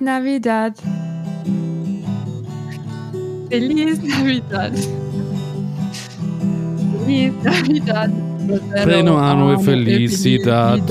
Feliz 0.00 0.06
Navidad. 0.06 0.74
Feliz 3.50 3.98
Navidad. 4.02 4.72
Feliz 7.04 7.34
Navidad. 7.42 8.10
Pleno 8.82 9.18
anno 9.18 9.58
felicidad. 9.58 10.88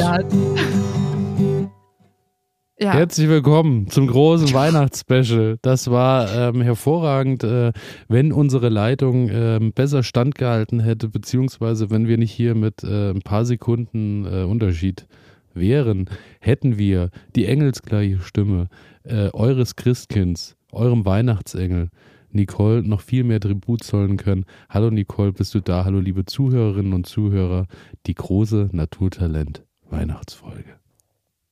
Ja. 2.80 2.94
Herzlich 2.94 3.27
willkommen 3.27 3.90
zum 3.90 4.05
großen 4.05 4.54
Weihnachtsspecial. 4.54 5.57
Das 5.63 5.90
war 5.90 6.32
ähm, 6.32 6.62
hervorragend, 6.62 7.44
äh, 7.44 7.71
wenn 8.07 8.32
unsere 8.32 8.70
Leitung 8.70 9.30
ähm, 9.32 9.73
besser 9.73 10.04
standgehalten 10.04 10.80
hätte, 10.80 11.10
beziehungsweise 11.10 11.90
wenn 11.90 12.07
wir 12.07 12.20
nicht 12.20 12.32
hier 12.32 12.54
mit 12.54 12.84
äh, 12.84 13.10
ein 13.10 13.21
paar 13.21 13.44
Sekunden 13.46 14.26
äh, 14.26 14.44
Unterschied 14.44 15.07
wären, 15.54 16.10
hätten 16.40 16.77
wir 16.77 17.10
die 17.35 17.48
engelsgleiche 17.48 18.20
Stimme 18.20 18.70
äh, 19.09 19.30
eures 19.34 19.76
Christkinds, 19.76 20.55
eurem 20.72 21.05
Weihnachtsengel, 21.05 21.90
Nicole, 22.31 22.84
noch 22.84 23.02
viel 23.02 23.23
mehr 23.23 23.40
Tribut 23.40 23.84
zollen 23.84 24.18
können. 24.18 24.45
Hallo 24.70 24.91
Nicole, 24.91 25.34
bist 25.34 25.54
du 25.55 25.62
da? 25.62 25.84
Hallo 25.84 25.99
liebe 25.99 26.26
Zuhörerinnen 26.26 26.93
und 26.93 27.07
Zuhörer, 27.07 27.65
die 28.05 28.13
große 28.13 28.70
Naturtalent 28.71 29.63
Weihnachtsfolge. 29.90 30.76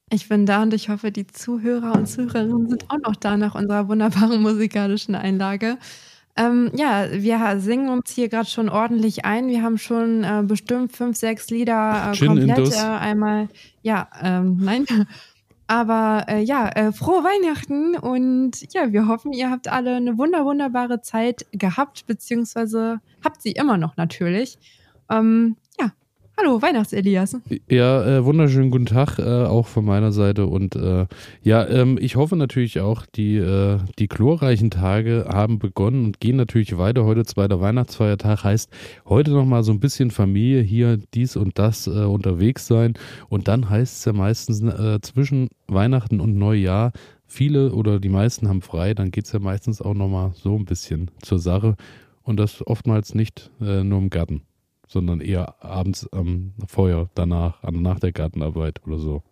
Ich 0.10 0.30
bin 0.30 0.46
da 0.46 0.62
und 0.62 0.74
ich 0.74 0.90
hoffe, 0.90 1.12
die 1.12 1.28
Zuhörer 1.28 1.94
und 1.94 2.08
Zuhörerinnen 2.08 2.70
sind 2.70 2.86
auch 2.90 3.00
noch 3.00 3.16
da 3.16 3.36
nach 3.36 3.56
unserer 3.56 3.88
wunderbaren 3.88 4.42
musikalischen 4.42 5.16
Einlage. 5.16 5.78
Ähm, 6.38 6.72
ja, 6.76 7.08
wir 7.12 7.60
singen 7.60 7.90
uns 7.90 8.12
hier 8.12 8.30
gerade 8.30 8.48
schon 8.48 8.70
ordentlich 8.70 9.26
ein. 9.26 9.48
Wir 9.48 9.64
haben 9.64 9.80
schon 9.80 10.24
äh, 10.24 10.44
bestimmt 10.46 10.92
fünf, 10.92 11.18
sechs 11.18 11.50
Lieder 11.50 12.14
äh, 12.14 12.26
komplett 12.26 12.74
äh, 12.74 12.78
einmal. 12.78 13.50
Ja, 13.82 14.08
ähm, 14.22 14.60
nein. 14.62 14.86
Aber 15.68 16.26
äh, 16.30 16.42
ja, 16.42 16.70
äh, 16.70 16.94
frohe 16.94 17.24
Weihnachten 17.26 17.98
und 17.98 18.74
ja, 18.74 18.94
wir 18.94 19.08
hoffen, 19.08 19.34
ihr 19.34 19.52
habt 19.52 19.68
alle 19.68 19.96
eine 19.96 20.18
wunder 20.18 20.46
wunderbare 20.46 21.02
Zeit 21.02 21.46
gehabt, 21.52 22.08
beziehungsweise 22.08 23.02
habt 23.24 23.42
sie 23.42 23.52
immer 23.52 23.78
noch 23.78 23.98
natürlich. 23.98 24.58
Ähm, 25.10 25.58
hallo 26.38 26.62
Weihnachts-Elias. 26.62 27.38
Ja, 27.70 28.06
äh, 28.06 28.26
wunderschönen 28.26 28.70
guten 28.70 28.86
Tag 28.86 29.18
äh, 29.20 29.46
auch 29.46 29.68
von 29.68 29.86
meiner 29.86 30.12
Seite 30.12 30.46
und 30.46 30.76
äh, 30.76 31.08
ja, 31.42 31.68
ähm, 31.68 31.98
ich 32.00 32.16
hoffe 32.16 32.36
natürlich 32.36 32.80
auch, 32.80 33.06
die, 33.06 33.38
äh, 33.38 33.80
die 33.98 34.08
chlorreichen 34.08 34.70
Tage 34.70 35.26
haben 35.30 35.60
begonnen 35.60 36.06
und 36.06 36.20
gehen 36.20 36.38
natürlich 36.38 36.78
weiter. 36.78 37.06
Heute 37.06 37.26
zweiter 37.26 37.60
Weihnachtsfeiertag 37.60 38.44
heißt 38.44 38.70
heute 39.08 39.32
nochmal 39.32 39.64
so 39.64 39.72
ein 39.72 39.80
bisschen 39.80 40.12
Familie 40.12 40.62
hier, 40.62 40.98
dies 41.14 41.36
und 41.36 41.58
das 41.58 41.88
äh, 41.88 41.92
unterwegs 41.92 42.68
sein 42.68 42.94
und 43.30 43.48
dann 43.48 43.70
heißt 43.70 43.98
es 43.98 44.06
ja 44.06 44.14
meistens 44.14 44.62
äh, 44.62 45.02
zwischen 45.02 45.50
Weihnachten 45.68 46.20
und 46.20 46.38
Neujahr, 46.38 46.92
viele 47.26 47.74
oder 47.74 48.00
die 48.00 48.10
meisten 48.10 48.48
haben 48.48 48.62
frei, 48.62 48.94
dann 48.94 49.12
geht 49.12 49.26
es 49.26 49.32
ja 49.32 49.40
meistens 49.40 49.82
auch 49.82 49.96
nochmal 49.96 50.32
so 50.36 50.56
ein 50.56 50.66
bisschen 50.66 51.10
zur 51.22 51.40
Sache 51.40 51.76
und 52.24 52.38
das 52.38 52.66
oftmals 52.66 53.16
nicht 53.16 53.52
äh, 53.60 53.84
nur 53.84 54.00
im 54.00 54.10
Garten 54.10 54.47
sondern 54.88 55.22
eher 55.22 55.64
abends 55.64 56.08
am 56.12 56.54
Feuer 56.68 57.10
danach, 57.14 57.64
an, 57.64 57.82
nach 57.82 58.00
der 58.00 58.12
Gartenarbeit 58.12 58.82
oder 58.86 58.98
so. 58.98 59.24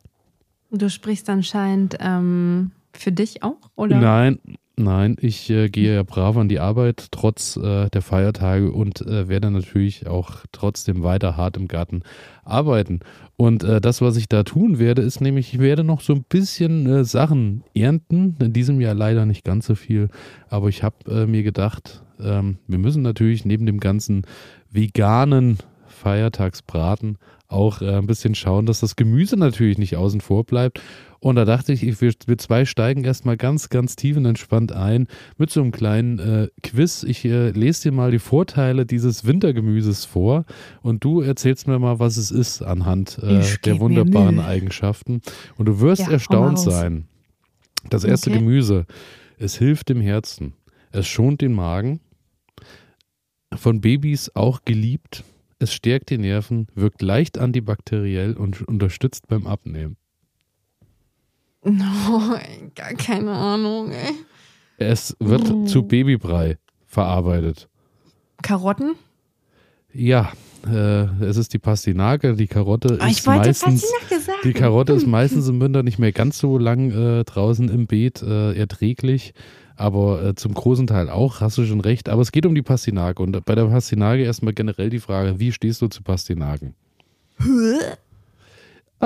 Du 0.72 0.90
sprichst 0.90 1.30
anscheinend 1.30 1.98
ähm, 2.00 2.72
für 2.94 3.12
dich 3.12 3.44
auch, 3.44 3.58
oder? 3.76 3.98
Nein, 3.98 4.40
nein, 4.76 5.16
ich 5.20 5.50
äh, 5.50 5.70
gehe 5.70 5.96
ja 5.96 6.04
brav 6.04 6.36
an 6.38 6.50
die 6.50 6.60
Arbeit, 6.60 7.08
trotz 7.12 7.56
äh, 7.56 7.90
der 7.90 8.02
Feiertage 8.02 8.72
und 8.72 9.02
äh, 9.02 9.30
werde 9.30 9.52
natürlich 9.52 10.08
auch 10.08 10.44
trotzdem 10.52 11.04
weiter 11.04 11.38
hart 11.38 11.56
im 11.58 11.68
Garten 11.68 12.04
arbeiten. 12.44 13.00
Und 13.38 13.64
äh, 13.64 13.80
das, 13.80 14.02
was 14.02 14.18
ich 14.18 14.28
da 14.28 14.44
tun 14.44 14.80
werde, 14.80 15.02
ist 15.02 15.22
nämlich, 15.22 15.54
ich 15.54 15.60
werde 15.60 15.84
noch 15.84 16.02
so 16.02 16.14
ein 16.14 16.24
bisschen 16.28 16.88
äh, 16.88 17.06
Sachen 17.06 17.64
ernten. 17.74 18.36
In 18.40 18.54
diesem 18.54 18.82
Jahr 18.82 18.94
leider 18.94 19.26
nicht 19.26 19.44
ganz 19.44 19.68
so 19.68 19.76
viel, 19.76 20.10
aber 20.50 20.70
ich 20.70 20.84
habe 20.84 20.96
äh, 21.10 21.26
mir 21.26 21.44
gedacht, 21.44 22.05
ähm, 22.22 22.58
wir 22.68 22.78
müssen 22.78 23.02
natürlich 23.02 23.46
neben 23.46 23.66
dem 23.66 23.80
ganzen 23.80 24.24
veganen 24.72 25.58
Feiertagsbraten 25.88 27.18
auch 27.48 27.82
äh, 27.82 27.96
ein 27.96 28.08
bisschen 28.08 28.36
schauen, 28.36 28.66
dass 28.66 28.80
das 28.80 28.96
Gemüse 28.96 29.38
natürlich 29.38 29.78
nicht 29.78 29.96
außen 29.96 30.22
vor 30.22 30.44
bleibt. 30.44 30.82
Und 31.20 31.36
da 31.38 31.46
dachte 31.46 31.74
ich, 31.74 31.84
ich 31.84 32.02
wir, 32.02 32.12
wir 32.28 32.38
zwei 32.38 32.66
steigen 32.66 33.04
erstmal 33.04 33.38
ganz, 33.38 33.70
ganz 33.70 33.96
tiefenentspannt 33.96 34.72
ein 34.72 35.08
mit 35.38 35.50
so 35.50 35.62
einem 35.62 35.72
kleinen 35.72 36.20
äh, 36.20 36.48
Quiz. 36.62 37.04
Ich 37.04 37.26
äh, 37.26 37.50
lese 37.50 37.84
dir 37.84 37.92
mal 37.92 38.12
die 38.12 38.20
Vorteile 38.20 38.86
dieses 38.86 39.26
Wintergemüses 39.26 40.06
vor 40.06 40.46
und 40.82 41.04
du 41.04 41.22
erzählst 41.22 41.68
mir 41.68 41.80
mal, 41.80 42.00
was 42.00 42.18
es 42.18 42.32
ist 42.32 42.62
anhand 42.62 43.20
äh, 43.24 43.42
der 43.64 43.80
wunderbaren. 43.80 44.40
Eigenschaften. 44.40 45.22
Und 45.58 45.66
du 45.68 45.80
wirst 45.80 46.04
Ja, 46.04 46.12
erstaunt 46.12 46.60
sein. 46.60 47.08
Das 47.90 48.04
erste 48.04 48.32
Okay. 48.32 48.40
Gemüse, 48.40 48.86
es 49.38 49.56
hilft 49.58 49.90
dem 49.90 50.02
Herzen, 50.02 50.54
es 50.92 51.08
schont 51.08 51.42
den 51.42 51.54
Magen, 51.54 52.00
von 53.58 53.82
Babys 53.82 54.32
auch 54.36 54.62
geliebt. 54.66 55.24
Es 55.60 55.74
stärkt 55.74 56.10
die 56.10 56.18
Nerven, 56.18 56.68
wirkt 56.76 57.02
leicht 57.02 57.38
antibakteriell 57.38 58.34
und 58.34 58.62
unterstützt 58.68 59.28
beim 59.28 59.48
Abnehmen. 59.48 59.98
No, 61.64 62.36
gar 62.76 62.94
keine 62.94 63.32
Ahnung, 63.32 63.92
ey. 63.92 64.14
Es 64.78 65.16
wird 65.20 65.50
Oh. 65.50 65.66
zu 65.66 65.84
Babybrei 65.84 66.58
verarbeitet. 66.86 67.70
Karotten? 68.42 68.96
Ja, 69.94 70.32
äh, 70.68 71.06
es 71.24 71.38
ist 71.38 71.54
die 71.54 71.60
Pastinake, 71.60 72.36
die 72.36 72.48
Karotte 72.48 73.00
Oh, 73.02 73.06
ist 73.06 73.20
ich 73.20 73.26
wollte 73.26 73.48
meistens 73.48 73.86
die 74.44 74.54
Karotte 74.54 74.94
ist 74.94 75.08
meistens 75.08 75.48
im 75.48 75.60
Winter 75.62 75.82
nicht 75.84 75.98
mehr 76.00 76.12
ganz 76.12 76.38
so 76.38 76.58
lang 76.58 76.92
äh, 76.92 77.24
draußen 77.24 77.70
im 77.70 77.88
Beet 77.88 78.22
äh, 78.22 78.54
erträglich, 78.54 79.34
aber 79.76 80.24
äh, 80.24 80.36
zum 80.36 80.54
großen 80.54 80.88
Teil 80.88 81.10
auch, 81.10 81.42
hast 81.42 81.58
du 81.58 81.66
schon 81.66 81.82
recht. 81.82 82.10
Aber 82.10 82.22
es 82.22 82.32
geht 82.32 82.46
um 82.46 82.56
die 82.56 82.62
Pastinake 82.62 83.22
und 83.22 83.44
bei 83.46 83.56
der 83.56 83.66
Pastinake 83.66 84.24
erstmal 84.24 84.54
generell 84.54 84.90
die 84.90 85.00
Frage, 85.00 85.40
wie 85.40 85.52
stehst 85.52 85.82
du 85.82 85.88
zu 85.88 86.04
Pastinaken? 86.04 86.76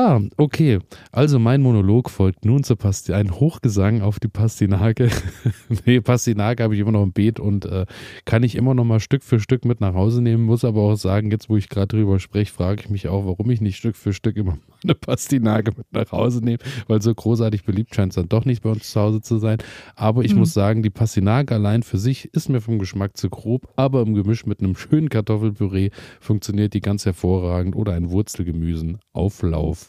Ah, 0.02 0.22
okay. 0.38 0.80
Also 1.12 1.40
mein 1.40 1.62
Monolog 1.62 2.10
folgt 2.10 2.46
nun 2.46 2.64
zur 2.64 2.78
Pasti 2.78 3.12
ein 3.12 3.32
Hochgesang 3.38 4.02
auf 4.02 4.18
die 4.22 4.30
Pastinake. 4.30 5.10
nee, 5.86 6.00
Pastinake 6.00 6.64
habe 6.64 6.74
ich 6.74 6.80
immer 6.80 6.94
noch 6.94 7.04
im 7.04 7.12
Beet 7.12 7.38
und 7.38 7.66
äh, 7.66 7.86
kann 8.24 8.44
ich 8.44 8.56
immer 8.56 8.74
noch 8.74 8.86
mal 8.86 9.02
Stück 9.02 9.26
für 9.26 9.42
Stück 9.42 9.66
mit 9.66 9.82
nach 9.82 9.94
Hause 9.96 10.22
nehmen. 10.22 10.46
Muss 10.46 10.64
aber 10.64 10.84
auch 10.84 10.96
sagen, 10.96 11.32
jetzt 11.32 11.50
wo 11.50 11.58
ich 11.58 11.68
gerade 11.68 11.88
drüber 11.98 12.18
spreche, 12.22 12.54
frage 12.54 12.84
ich 12.84 12.90
mich 12.90 13.10
auch, 13.10 13.26
warum 13.26 13.50
ich 13.50 13.60
nicht 13.60 13.76
Stück 13.76 13.98
für 13.98 14.14
Stück 14.14 14.38
immer 14.38 14.58
eine 14.86 14.96
Pastinake 14.96 15.74
mit 15.76 15.92
nach 15.92 16.14
Hause 16.14 16.46
nehme, 16.46 16.60
weil 16.88 17.02
so 17.02 17.14
großartig 17.14 17.66
beliebt 17.66 17.94
scheint 17.94 18.14
es 18.14 18.16
dann 18.16 18.30
doch 18.30 18.46
nicht 18.46 18.64
bei 18.64 18.70
uns 18.70 18.90
zu 18.90 19.02
Hause 19.02 19.20
zu 19.20 19.38
sein. 19.38 19.58
Aber 19.98 20.24
ich 20.24 20.32
Mhm. 20.34 20.40
muss 20.40 20.54
sagen, 20.54 20.82
die 20.82 20.92
Pastinake 20.92 21.54
allein 21.54 21.84
für 21.84 21.98
sich 21.98 22.34
ist 22.34 22.48
mir 22.48 22.62
vom 22.62 22.80
Geschmack 22.80 23.18
zu 23.18 23.30
grob, 23.30 23.68
aber 23.76 24.02
im 24.04 24.14
Gemisch 24.14 24.46
mit 24.46 24.62
einem 24.62 24.78
schönen 24.78 25.10
Kartoffelpüree 25.10 25.90
funktioniert 26.22 26.74
die 26.74 26.80
ganz 26.80 27.06
hervorragend 27.06 27.76
oder 27.76 27.92
ein 27.92 28.10
Wurzelgemüsen. 28.12 29.00
Auflauf. 29.12 29.89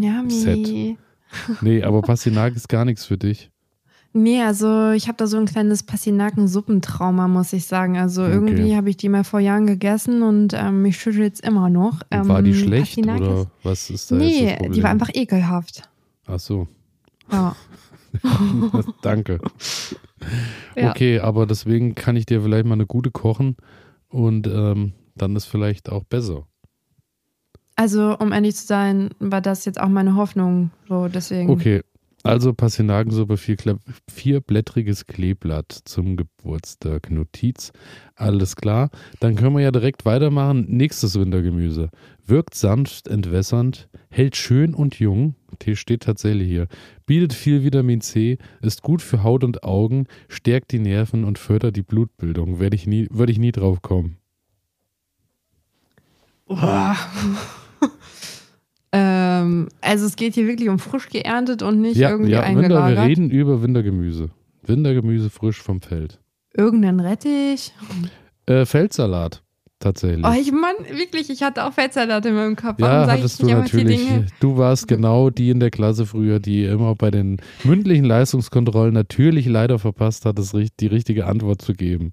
Ja, 0.00 0.22
Set. 0.28 0.96
Nee, 1.60 1.82
aber 1.82 2.02
Pastinake 2.02 2.56
ist 2.56 2.68
gar 2.68 2.84
nichts 2.84 3.04
für 3.04 3.18
dich. 3.18 3.50
Nee, 4.16 4.42
also 4.42 4.92
ich 4.92 5.08
habe 5.08 5.16
da 5.16 5.26
so 5.26 5.36
ein 5.38 5.46
kleines 5.46 5.82
Pastinaken-Suppentrauma, 5.82 7.26
muss 7.26 7.52
ich 7.52 7.66
sagen. 7.66 7.98
Also 7.98 8.22
Okay. 8.22 8.32
irgendwie 8.32 8.76
habe 8.76 8.88
ich 8.88 8.96
die 8.96 9.08
mal 9.08 9.24
vor 9.24 9.40
Jahren 9.40 9.66
gegessen 9.66 10.22
und 10.22 10.52
ähm, 10.54 10.82
mich 10.82 10.98
schüttelt 10.98 11.34
es 11.34 11.40
immer 11.40 11.68
noch. 11.68 12.00
Ähm, 12.12 12.28
war 12.28 12.40
die 12.40 12.54
schlecht 12.54 12.94
Pastinake 12.94 13.24
oder 13.24 13.46
was 13.64 13.90
ist 13.90 14.12
da 14.12 14.16
jetzt 14.20 14.60
das 14.60 14.60
Nee, 14.60 14.68
die 14.70 14.82
war 14.84 14.90
einfach 14.90 15.10
ekelhaft. 15.12 15.82
Ach 16.26 16.38
so, 16.38 16.68
Ja. 17.30 17.56
danke. 19.02 19.40
Ja. 20.74 20.90
Okay, 20.90 21.20
aber 21.20 21.46
deswegen 21.46 21.94
kann 21.94 22.16
ich 22.16 22.24
dir 22.24 22.40
vielleicht 22.40 22.64
mal 22.64 22.72
eine 22.74 22.86
gute 22.86 23.10
kochen 23.10 23.56
und 24.08 24.46
ähm, 24.46 24.92
dann 25.14 25.36
ist 25.36 25.44
vielleicht 25.44 25.90
auch 25.90 26.04
besser. 26.04 26.46
Also, 27.76 28.16
um 28.18 28.32
ehrlich 28.32 28.56
zu 28.56 28.66
sein, 28.66 29.10
war 29.18 29.40
das 29.40 29.64
jetzt 29.64 29.80
auch 29.80 29.88
meine 29.88 30.14
Hoffnung. 30.14 30.70
So, 30.88 31.08
deswegen. 31.08 31.50
Okay, 31.50 31.82
also 32.26 32.54
Pastinakensuppe, 32.54 33.36
vier, 33.36 33.56
vierblättriges 34.08 35.06
Kleeblatt 35.06 35.80
zum 35.84 36.16
Geburtstag. 36.16 37.10
Notiz, 37.10 37.70
alles 38.14 38.56
klar. 38.56 38.88
Dann 39.20 39.36
können 39.36 39.54
wir 39.54 39.62
ja 39.62 39.70
direkt 39.70 40.06
weitermachen. 40.06 40.64
Nächstes 40.68 41.18
Wintergemüse. 41.18 41.90
Wirkt 42.24 42.54
sanft, 42.54 43.08
entwässernd, 43.08 43.90
hält 44.08 44.36
schön 44.36 44.72
und 44.74 44.98
jung. 44.98 45.34
Tee 45.58 45.76
steht 45.76 46.04
tatsächlich 46.04 46.48
hier. 46.48 46.68
Bietet 47.04 47.34
viel 47.34 47.62
Vitamin 47.62 48.00
C, 48.00 48.38
ist 48.62 48.80
gut 48.80 49.02
für 49.02 49.22
Haut 49.22 49.44
und 49.44 49.62
Augen, 49.62 50.06
stärkt 50.28 50.72
die 50.72 50.78
Nerven 50.78 51.24
und 51.24 51.38
fördert 51.38 51.76
die 51.76 51.82
Blutbildung. 51.82 52.58
Werde 52.58 52.74
ich 52.74 52.86
nie, 52.86 53.06
würde 53.10 53.32
ich 53.32 53.38
nie 53.38 53.52
drauf 53.52 53.82
kommen. 53.82 54.16
Boah. 56.46 56.96
Ähm, 59.44 59.68
also, 59.80 60.06
es 60.06 60.16
geht 60.16 60.34
hier 60.34 60.46
wirklich 60.46 60.68
um 60.68 60.78
frisch 60.78 61.08
geerntet 61.08 61.62
und 61.62 61.80
nicht 61.80 61.96
Ja, 61.96 62.10
irgendwie 62.10 62.30
ja 62.32 62.40
Winter, 62.46 62.54
wir 62.54 62.62
eingelagert. 62.62 63.06
reden 63.06 63.30
über 63.30 63.62
Wintergemüse. 63.62 64.30
Wintergemüse 64.62 65.30
frisch 65.30 65.60
vom 65.62 65.80
Feld. 65.80 66.20
Irgendein 66.56 67.00
Rettich. 67.00 67.72
Äh, 68.46 68.64
Feldsalat. 68.64 69.42
tatsächlich. 69.80 70.24
Oh, 70.24 70.32
ich 70.40 70.50
Mann, 70.52 70.74
wirklich, 70.96 71.28
ich 71.30 71.42
hatte 71.42 71.64
auch 71.64 71.72
Fettsalat 71.72 72.24
in 72.26 72.34
meinem 72.34 72.56
Kopf. 72.56 72.78
Ja, 72.80 73.06
hattest 73.06 73.42
du 73.42 73.46
natürlich. 73.46 74.08
Du 74.40 74.56
warst 74.56 74.88
genau 74.88 75.28
die 75.30 75.50
in 75.50 75.60
der 75.60 75.70
Klasse 75.70 76.06
früher, 76.06 76.40
die 76.40 76.64
immer 76.64 76.94
bei 76.94 77.10
den 77.10 77.36
mündlichen 77.64 78.04
Leistungskontrollen 78.04 78.94
natürlich 78.94 79.46
leider 79.46 79.78
verpasst 79.78 80.24
hat, 80.24 80.38
die 80.80 80.86
richtige 80.86 81.26
Antwort 81.26 81.60
zu 81.60 81.74
geben. 81.74 82.12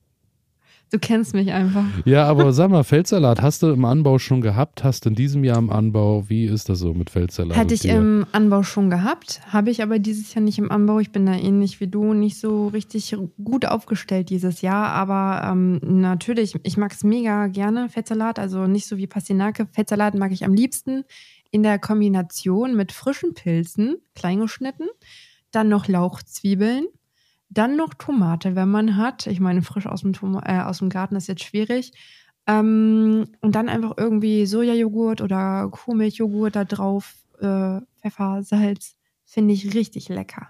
Du 0.91 0.99
kennst 0.99 1.33
mich 1.33 1.53
einfach. 1.53 1.85
Ja, 2.03 2.27
aber 2.27 2.51
sag 2.51 2.69
mal, 2.69 2.83
Feldsalat 2.83 3.41
hast 3.41 3.63
du 3.63 3.67
im 3.71 3.85
Anbau 3.85 4.19
schon 4.19 4.41
gehabt? 4.41 4.83
Hast 4.83 5.05
du 5.05 5.09
in 5.09 5.15
diesem 5.15 5.45
Jahr 5.45 5.57
im 5.57 5.69
Anbau? 5.69 6.27
Wie 6.27 6.43
ist 6.43 6.67
das 6.67 6.79
so 6.79 6.93
mit 6.93 7.09
Feldsalat? 7.09 7.55
Hatte 7.55 7.73
ich 7.73 7.85
im 7.85 8.25
Anbau 8.33 8.61
schon 8.63 8.89
gehabt, 8.89 9.39
habe 9.47 9.69
ich 9.71 9.81
aber 9.81 9.99
dieses 9.99 10.33
Jahr 10.33 10.43
nicht 10.43 10.57
im 10.57 10.69
Anbau. 10.69 10.99
Ich 10.99 11.13
bin 11.13 11.25
da 11.25 11.33
ähnlich 11.33 11.79
wie 11.79 11.87
du, 11.87 12.13
nicht 12.13 12.41
so 12.41 12.67
richtig 12.67 13.15
gut 13.41 13.65
aufgestellt 13.65 14.29
dieses 14.29 14.61
Jahr. 14.61 14.89
Aber 14.89 15.49
ähm, 15.49 15.79
natürlich, 15.81 16.55
ich 16.63 16.75
mag 16.75 16.91
es 16.91 17.05
mega 17.05 17.47
gerne, 17.47 17.87
Feldsalat. 17.87 18.37
Also 18.37 18.67
nicht 18.67 18.85
so 18.85 18.97
wie 18.97 19.07
Pastinake. 19.07 19.67
Feldsalat 19.71 20.15
mag 20.15 20.33
ich 20.33 20.43
am 20.43 20.53
liebsten 20.53 21.05
in 21.51 21.63
der 21.63 21.79
Kombination 21.79 22.75
mit 22.75 22.91
frischen 22.91 23.33
Pilzen, 23.33 23.95
kleingeschnitten, 24.13 24.89
dann 25.51 25.69
noch 25.69 25.87
Lauchzwiebeln 25.87 26.87
dann 27.51 27.75
noch 27.75 27.93
Tomate, 27.93 28.55
wenn 28.55 28.69
man 28.69 28.97
hat. 28.97 29.27
Ich 29.27 29.39
meine, 29.39 29.61
frisch 29.61 29.85
aus 29.85 30.01
dem, 30.01 30.13
Tom 30.13 30.41
äh, 30.43 30.61
aus 30.61 30.79
dem 30.79 30.89
Garten 30.89 31.15
ist 31.15 31.27
jetzt 31.27 31.43
schwierig. 31.43 31.91
Ähm, 32.47 33.27
und 33.41 33.55
dann 33.55 33.69
einfach 33.69 33.93
irgendwie 33.97 34.45
Sojajoghurt 34.45 35.21
oder 35.21 35.67
Kuhmilchjoghurt 35.69 36.55
da 36.55 36.63
drauf, 36.63 37.13
äh, 37.39 37.81
Pfeffer, 38.01 38.41
Salz. 38.43 38.95
Finde 39.25 39.53
ich 39.53 39.73
richtig 39.73 40.09
lecker. 40.09 40.47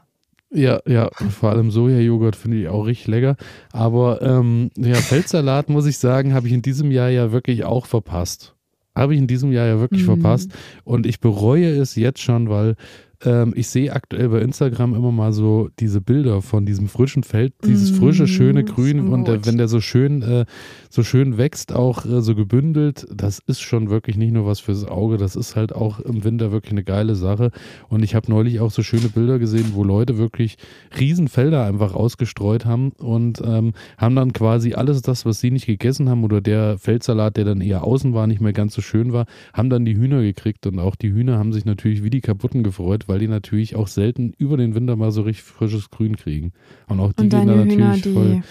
Ja, 0.54 0.80
ja, 0.86 1.10
vor 1.30 1.52
allem 1.52 1.72
Sojajoghurt 1.72 2.36
finde 2.36 2.58
ich 2.58 2.68
auch 2.68 2.86
richtig 2.86 3.08
lecker. 3.08 3.36
Aber 3.72 4.22
ähm, 4.22 4.70
ja, 4.76 4.96
Feldsalat, 4.96 5.70
muss 5.70 5.86
ich 5.86 5.98
sagen, 5.98 6.34
habe 6.34 6.48
ich 6.48 6.54
in 6.54 6.62
diesem 6.62 6.92
Jahr 6.92 7.10
ja 7.10 7.32
wirklich 7.32 7.64
auch 7.64 7.86
verpasst. 7.86 8.56
Habe 8.94 9.14
ich 9.14 9.20
in 9.20 9.28
diesem 9.28 9.52
Jahr 9.52 9.68
ja 9.68 9.80
wirklich 9.80 10.02
mhm. 10.02 10.08
verpasst. 10.08 10.52
Und 10.84 11.06
ich 11.06 11.20
bereue 11.20 11.70
es 11.70 11.96
jetzt 11.96 12.22
schon, 12.22 12.50
weil 12.50 12.76
ähm, 13.24 13.54
ich 13.56 13.68
sehe 13.68 13.94
aktuell 13.94 14.30
bei 14.30 14.40
Instagram 14.40 14.96
immer 14.96 15.12
mal 15.12 15.34
so 15.34 15.70
diese 15.80 16.02
Bilder 16.02 16.42
von 16.42 16.66
diesem 16.66 16.88
frischen 16.88 17.24
Feld, 17.24 17.54
dieses 17.66 17.92
frische, 17.92 18.28
schöne 18.28 18.64
Grün. 18.64 19.10
und 19.10 19.28
der, 19.28 19.46
wenn 19.46 19.58
der 19.58 19.68
so 19.68 19.80
schön, 19.80 20.22
äh, 20.22 20.46
so 20.90 21.04
schön 21.04 21.38
wächst, 21.38 21.74
auch 21.74 22.06
äh, 22.06 22.22
so 22.22 22.36
gebündelt, 22.36 23.06
das 23.14 23.40
ist 23.46 23.62
schon 23.62 23.90
wirklich 23.90 24.18
nicht 24.18 24.34
nur 24.34 24.46
was 24.46 24.60
fürs 24.60 24.86
Auge, 24.86 25.18
das 25.18 25.36
ist 25.36 25.56
halt 25.56 25.74
auch 25.74 26.00
im 26.00 26.24
Winter 26.24 26.52
wirklich 26.52 26.72
eine 26.72 26.84
geile 26.84 27.16
Sache. 27.16 27.52
Und 27.90 28.04
ich 28.04 28.16
habe 28.16 28.30
neulich 28.32 28.60
auch 28.60 28.72
so 28.72 28.84
schöne 28.84 29.10
Bilder 29.10 29.40
gesehen, 29.40 29.72
wo 29.74 29.84
Leute 29.84 30.18
wirklich 30.18 30.58
Riesenfelder 31.00 31.66
einfach 31.66 31.94
ausgestreut 31.94 32.66
haben 32.66 32.92
und 32.98 33.42
ähm, 33.46 33.74
haben 33.98 34.16
dann 34.16 34.34
quasi 34.34 34.74
alles 34.74 35.02
das, 35.02 35.26
was 35.26 35.40
sie 35.40 35.52
nicht 35.52 35.66
gegessen 35.66 36.10
haben 36.10 36.24
oder 36.24 36.42
der 36.42 36.78
Feldsalat, 36.78 37.38
der 37.38 37.46
dann 37.46 37.62
eher 37.62 37.84
außen 37.84 38.14
war, 38.14 38.28
nicht 38.28 38.42
mehr 38.42 38.54
ganz 38.54 38.74
so 38.74 38.82
schön 38.82 39.14
war, 39.14 39.26
haben 39.54 39.70
dann 39.70 39.86
die 39.86 39.96
Hühner 39.96 40.22
gekriegt. 40.22 40.66
Und 40.68 40.80
auch 40.80 40.96
die 40.96 41.12
Hühner 41.12 41.38
haben 41.38 41.54
sich 41.54 41.66
natürlich 41.66 42.04
wie 42.04 42.10
die 42.10 42.22
kaputten 42.22 42.64
gefreut, 42.64 43.08
weil 43.12 43.20
die 43.20 43.28
natürlich 43.28 43.76
auch 43.76 43.88
selten 43.88 44.34
über 44.38 44.56
den 44.56 44.74
Winter 44.74 44.96
mal 44.96 45.12
so 45.12 45.22
richtig 45.24 45.44
frisches 45.44 45.90
Grün 45.90 46.16
kriegen. 46.16 46.54
Und 46.88 47.02
auch 47.02 47.12
die 47.12 47.24
Und 47.24 47.30
gehen 47.30 47.46
da 47.48 47.54
Hühner, 47.54 47.66
natürlich 47.66 48.02
die 48.04 48.14
voll. 48.14 48.42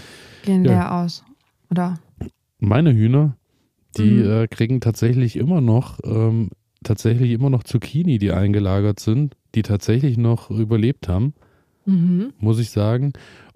gehen 0.43 0.65
Ja. 0.65 0.73
leer 0.73 0.95
aus, 0.95 1.25
oder? 1.71 1.99
Meine 2.59 2.93
Hühner, 2.95 3.37
die 3.97 4.11
Mhm. 4.23 4.31
äh, 4.31 4.49
kriegen 4.49 4.81
tatsächlich 4.83 5.37
immer 5.37 5.62
noch, 5.62 5.99
ähm, 6.05 6.51
tatsächlich 6.85 7.31
immer 7.33 7.49
noch 7.49 7.65
Zucchini, 7.65 8.19
die 8.19 8.33
eingelagert 8.33 9.01
sind, 9.01 9.35
die 9.55 9.62
tatsächlich 9.62 10.19
noch 10.19 10.51
überlebt 10.51 11.09
haben, 11.09 11.33
Mhm. 11.87 12.35
muss 12.39 12.59
ich 12.59 12.71
sagen. 12.71 13.15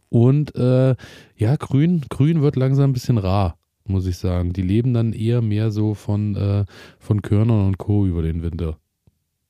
Und 0.08 0.54
äh, 0.56 0.94
ja, 1.36 1.56
Grün, 1.56 2.02
Grün 2.08 2.40
wird 2.40 2.56
langsam 2.56 2.90
ein 2.90 2.92
bisschen 2.94 3.18
rar, 3.18 3.58
muss 3.86 4.06
ich 4.06 4.16
sagen. 4.16 4.52
Die 4.54 4.62
leben 4.62 4.94
dann 4.94 5.12
eher 5.12 5.42
mehr 5.42 5.70
so 5.70 5.92
von, 5.94 6.34
äh, 6.34 6.64
von 6.98 7.20
Körnern 7.20 7.66
und 7.66 7.76
Co. 7.78 8.06
über 8.06 8.22
den 8.22 8.42
Winter. 8.42 8.78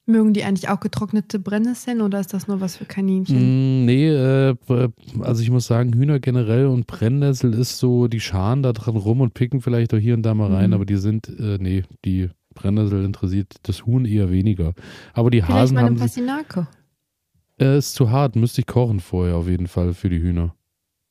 Mögen 0.06 0.34
die 0.34 0.44
eigentlich 0.44 0.68
auch 0.68 0.80
getrocknete 0.80 1.38
Brennnesseln 1.38 2.02
oder 2.02 2.20
ist 2.20 2.34
das 2.34 2.46
nur 2.46 2.60
was 2.60 2.76
für 2.76 2.84
Kaninchen? 2.84 3.82
Mm, 3.82 3.84
nee, 3.86 4.08
äh, 4.10 4.54
also 5.20 5.42
ich 5.42 5.50
muss 5.50 5.66
sagen, 5.66 5.94
Hühner 5.94 6.20
generell 6.20 6.66
und 6.66 6.86
Brennnessel 6.86 7.54
ist 7.54 7.78
so, 7.78 8.06
die 8.06 8.20
scharen 8.20 8.62
da 8.62 8.74
dran 8.74 8.96
rum 8.96 9.22
und 9.22 9.32
picken 9.32 9.62
vielleicht 9.62 9.94
auch 9.94 9.98
hier 9.98 10.14
und 10.14 10.22
da 10.22 10.34
mal 10.34 10.52
rein, 10.52 10.70
Mhm. 10.70 10.74
aber 10.74 10.84
die 10.84 10.96
sind, 10.98 11.28
äh, 11.28 11.56
nee, 11.58 11.84
die 12.04 12.28
Brennnessel 12.54 13.02
interessiert 13.04 13.54
das 13.62 13.86
Huhn 13.86 14.04
eher 14.04 14.30
weniger. 14.30 14.74
Aber 15.14 15.30
die 15.30 15.40
Vielleicht 15.40 15.58
Hasen 15.58 15.74
mal 15.76 15.80
eine 15.80 15.88
haben 15.88 15.96
sich, 15.96 16.02
Pastinake. 16.24 16.66
äh, 17.58 17.78
ist 17.78 17.94
zu 17.94 18.10
hart, 18.10 18.36
müsste 18.36 18.60
ich 18.60 18.66
kochen 18.66 19.00
vorher 19.00 19.36
auf 19.36 19.48
jeden 19.48 19.68
Fall 19.68 19.94
für 19.94 20.10
die 20.10 20.20
Hühner. 20.20 20.54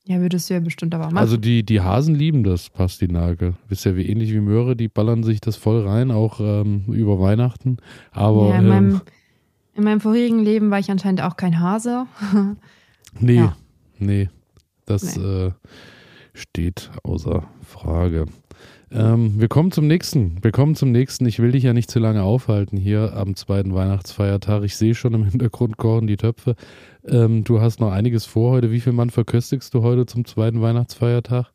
Ja, 0.05 0.19
würdest 0.19 0.49
du 0.49 0.53
ja 0.55 0.59
bestimmt 0.59 0.93
aber 0.95 1.05
machen. 1.05 1.17
Also 1.17 1.37
die, 1.37 1.63
die 1.63 1.79
Hasen 1.79 2.13
lieben 2.15 2.43
das 2.43 2.69
Pastinake. 2.69 3.53
Wisst 3.69 3.85
ja, 3.85 3.95
wie 3.95 4.07
ähnlich 4.07 4.33
wie 4.33 4.41
Möhre, 4.41 4.75
die 4.75 4.89
ballern 4.89 5.23
sich 5.23 5.39
das 5.39 5.55
voll 5.55 5.87
rein, 5.87 6.11
auch 6.11 6.39
ähm, 6.41 6.83
über 6.87 7.19
Weihnachten. 7.21 7.77
Aber 8.11 8.49
ja, 8.49 8.55
in, 8.59 8.63
ähm, 8.63 8.69
meinem, 8.69 9.01
in 9.75 9.83
meinem 9.85 10.01
vorigen 10.01 10.39
Leben 10.43 10.71
war 10.71 10.79
ich 10.79 10.91
anscheinend 10.91 11.21
auch 11.21 11.37
kein 11.37 11.59
Hase. 11.59 12.05
Nee, 13.19 13.35
Ja. 13.35 13.55
nee, 13.99 14.29
das 14.87 15.15
Äh, 15.17 15.51
steht 16.33 16.89
außer 17.03 17.43
Frage. 17.61 18.25
Ähm, 18.91 19.39
wir 19.39 19.47
kommen 19.47 19.71
zum 19.71 19.87
nächsten. 19.87 20.43
Wir 20.43 20.51
kommen 20.51 20.75
zum 20.75 20.91
nächsten. 20.91 21.25
Ich 21.27 21.39
will 21.39 21.51
dich 21.51 21.63
ja 21.63 21.73
nicht 21.73 21.89
zu 21.91 21.99
lange 21.99 22.23
aufhalten 22.23 22.75
hier 22.77 23.13
am 23.15 23.35
zweiten 23.35 23.73
Weihnachtsfeiertag. 23.75 24.63
Ich 24.63 24.75
sehe 24.75 24.95
schon 24.95 25.13
im 25.13 25.23
Hintergrund 25.25 25.77
kochen 25.77 26.07
die 26.07 26.17
Töpfe. 26.17 26.55
Ähm, 27.05 27.43
du 27.43 27.61
hast 27.61 27.79
noch 27.79 27.91
einiges 27.91 28.25
vor 28.25 28.51
heute. 28.51 28.71
Wie 28.71 28.79
viel 28.79 28.93
Mann 28.93 29.09
verköstigst 29.09 29.73
du 29.73 29.83
heute 29.83 30.05
zum 30.05 30.25
zweiten 30.25 30.61
Weihnachtsfeiertag? 30.61 31.53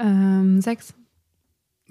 ähm, 0.00 0.60
sechs. 0.60 0.94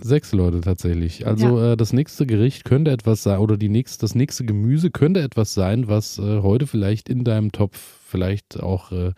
Sechs 0.02 0.32
Leute 0.32 0.62
tatsächlich. 0.62 1.28
Also 1.28 1.62
äh, 1.62 1.78
das 1.78 1.92
nächste 1.92 2.26
Gericht 2.26 2.64
könnte 2.64 2.92
etwas 2.92 3.24
sein, 3.24 3.40
oder 3.40 3.58
die 3.58 3.70
nächste, 3.70 4.02
das 4.02 4.16
nächste 4.16 4.46
Gemüse 4.46 4.92
könnte 4.92 5.22
etwas 5.22 5.54
sein, 5.54 5.88
was 5.88 6.18
äh, 6.18 6.42
heute 6.42 6.68
vielleicht 6.68 7.10
in 7.10 7.26
deinem 7.26 7.52
Topf 7.52 7.78
vielleicht 8.06 8.62
auch 8.62 8.94
äh, 8.94 9.12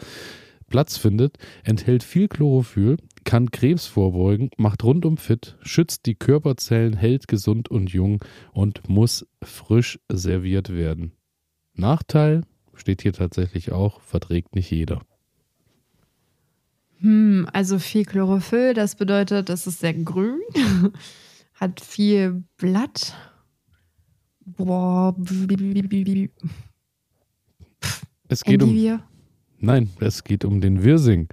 Platz 0.68 0.98
findet. 0.98 1.38
Enthält 1.64 2.02
viel 2.02 2.28
Chlorophyll, 2.28 2.98
kann 3.24 3.52
Krebs 3.52 3.86
vorbeugen, 3.86 4.50
macht 4.58 4.84
rundum 4.84 5.18
fit, 5.18 5.56
schützt 5.62 6.08
die 6.08 6.16
Körperzellen, 6.16 6.94
hält 6.98 7.28
gesund 7.28 7.70
und 7.70 7.92
jung 7.92 8.24
und 8.52 8.90
muss 8.90 9.28
frisch 9.44 10.00
serviert 10.10 10.74
werden. 10.74 11.12
Nachteil 11.74 12.42
steht 12.82 13.02
hier 13.02 13.14
tatsächlich 13.14 13.72
auch, 13.72 14.02
verträgt 14.02 14.56
nicht 14.56 14.70
jeder. 14.72 15.02
Hm, 17.00 17.48
also 17.54 17.80
viel 17.80 18.04
Chlorophyll, 18.06 18.74
das 18.74 18.96
bedeutet, 18.96 19.50
es 19.50 19.66
ist 19.66 19.80
sehr 19.80 19.94
grün, 19.94 20.42
hat 21.54 21.80
viel 21.80 22.44
Blatt. 22.58 23.16
Boah, 24.46 25.16
Es 28.28 28.44
geht 28.44 28.62
um, 28.62 28.70
Endivie. 28.70 28.98
nein, 29.60 29.90
es 30.00 30.24
geht 30.24 30.44
um 30.44 30.60
den 30.62 30.84
Wirsing. 30.84 31.28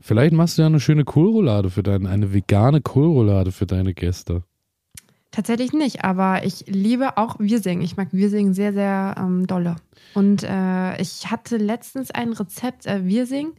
Vielleicht 0.00 0.32
machst 0.34 0.58
du 0.58 0.62
ja 0.62 0.66
eine 0.66 0.80
schöne 0.80 1.04
Kohlroulade 1.04 1.70
für 1.70 1.82
deine, 1.82 2.08
eine 2.08 2.32
vegane 2.32 2.80
Kohlroulade 2.80 3.52
für 3.52 3.66
deine 3.66 3.94
Gäste. 3.94 4.44
Tatsächlich 5.38 5.72
nicht, 5.72 6.02
aber 6.02 6.44
ich 6.44 6.64
liebe 6.66 7.16
auch 7.16 7.38
Wirsing. 7.38 7.80
Ich 7.80 7.96
mag 7.96 8.08
Wirsing 8.10 8.54
sehr, 8.54 8.72
sehr 8.72 9.14
ähm, 9.16 9.46
dolle. 9.46 9.76
Und 10.12 10.42
äh, 10.42 11.00
ich 11.00 11.30
hatte 11.30 11.58
letztens 11.58 12.10
ein 12.10 12.32
Rezept 12.32 12.86
äh, 12.86 13.06
Wirsing. 13.06 13.52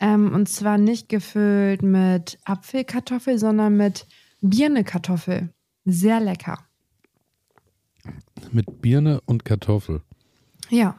Ähm, 0.00 0.34
und 0.34 0.48
zwar 0.48 0.78
nicht 0.78 1.08
gefüllt 1.08 1.84
mit 1.84 2.40
Apfelkartoffel, 2.44 3.38
sondern 3.38 3.76
mit 3.76 4.08
Birnekartoffel. 4.40 5.50
Sehr 5.84 6.18
lecker. 6.18 6.58
Mit 8.50 8.82
Birne 8.82 9.20
und 9.24 9.44
Kartoffel. 9.44 10.02
Ja. 10.70 10.96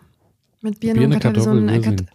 Mit 0.61 0.79
Birne, 0.79 1.01
Birne, 1.01 1.15
und 1.15 1.21
Kartoffel. 1.21 1.43
So 1.43 1.67
Kartoffel, 1.67 1.91
ein, 1.91 1.97
äh, 1.97 2.05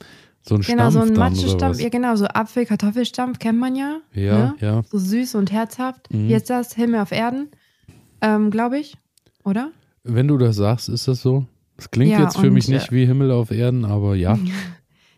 So 0.44 0.54
ein 0.54 0.60
genau, 0.62 0.88
so 0.88 1.00
ein 1.00 1.12
Matschestampf. 1.12 1.78
Ja, 1.78 1.90
genau, 1.90 2.16
so 2.16 2.24
Apfel-Kartoffelstampf 2.24 3.38
kennt 3.38 3.58
man 3.58 3.76
ja. 3.76 4.00
Ja, 4.14 4.38
ne? 4.38 4.54
ja. 4.60 4.82
So 4.90 4.96
süß 4.96 5.34
und 5.34 5.52
herzhaft. 5.52 6.10
Mhm. 6.10 6.30
Wie 6.30 6.32
ist 6.32 6.48
das? 6.48 6.74
Himmel 6.74 7.00
auf 7.00 7.12
Erden, 7.12 7.50
ähm, 8.20 8.50
glaube 8.50 8.78
ich. 8.78 8.96
Oder? 9.44 9.70
Wenn 10.04 10.28
du 10.28 10.38
das 10.38 10.56
sagst, 10.56 10.88
ist 10.88 11.08
das 11.08 11.20
so? 11.20 11.46
Es 11.76 11.90
klingt 11.90 12.12
Ja, 12.12 12.22
jetzt 12.22 12.38
für 12.38 12.50
mich 12.50 12.68
nicht 12.68 12.90
wie 12.92 13.06
Himmel 13.06 13.30
auf 13.30 13.50
Erden, 13.50 13.84
aber 13.84 14.14
ja. 14.14 14.38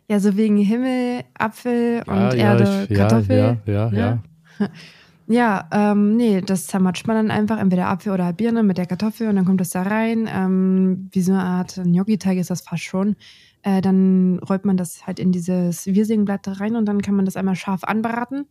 Ja, 0.08 0.18
so 0.18 0.36
wegen 0.36 0.56
Himmel, 0.56 1.22
Apfel 1.38 2.02
und 2.04 2.16
ja, 2.16 2.34
Erde, 2.34 2.64
ja, 2.64 2.82
ich, 2.88 2.96
Kartoffel. 2.98 3.36
ja, 3.36 3.56
ja, 3.64 3.72
ja, 3.72 3.90
ne? 3.90 4.22
ja. 4.58 4.68
Ja, 5.28 5.68
ähm, 5.70 6.16
nee, 6.16 6.40
das 6.40 6.66
zermatscht 6.66 7.06
man 7.06 7.14
dann 7.14 7.30
einfach, 7.30 7.60
entweder 7.60 7.86
Apfel 7.86 8.10
oder 8.12 8.32
Birne 8.32 8.64
mit 8.64 8.78
der 8.78 8.86
Kartoffel 8.86 9.28
und 9.28 9.36
dann 9.36 9.44
kommt 9.44 9.60
das 9.60 9.70
da 9.70 9.82
rein. 9.82 10.28
Ähm, 10.28 11.08
wie 11.12 11.20
so 11.20 11.30
eine 11.32 11.44
Art 11.44 11.76
Gnocchi-Teig 11.76 12.36
ist 12.38 12.50
das 12.50 12.62
fast 12.62 12.82
schon. 12.82 13.14
Äh, 13.62 13.80
dann 13.80 14.40
rollt 14.40 14.64
man 14.64 14.76
das 14.76 15.06
halt 15.06 15.20
in 15.20 15.30
dieses 15.30 15.86
Wirsingblatt 15.86 16.60
rein 16.60 16.74
und 16.74 16.86
dann 16.86 17.00
kann 17.00 17.14
man 17.14 17.26
das 17.26 17.36
einmal 17.36 17.54
scharf 17.54 17.84
anbraten. 17.84 18.46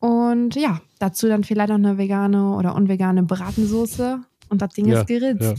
Und 0.00 0.54
ja, 0.54 0.80
dazu 0.98 1.26
dann 1.28 1.44
vielleicht 1.44 1.70
noch 1.70 1.76
eine 1.76 1.98
vegane 1.98 2.54
oder 2.54 2.74
unvegane 2.74 3.22
Bratensoße. 3.24 4.20
Und 4.50 4.62
das 4.62 4.70
Ding 4.72 4.86
Ja, 4.86 5.00
ist 5.00 5.08
geritzt. 5.08 5.56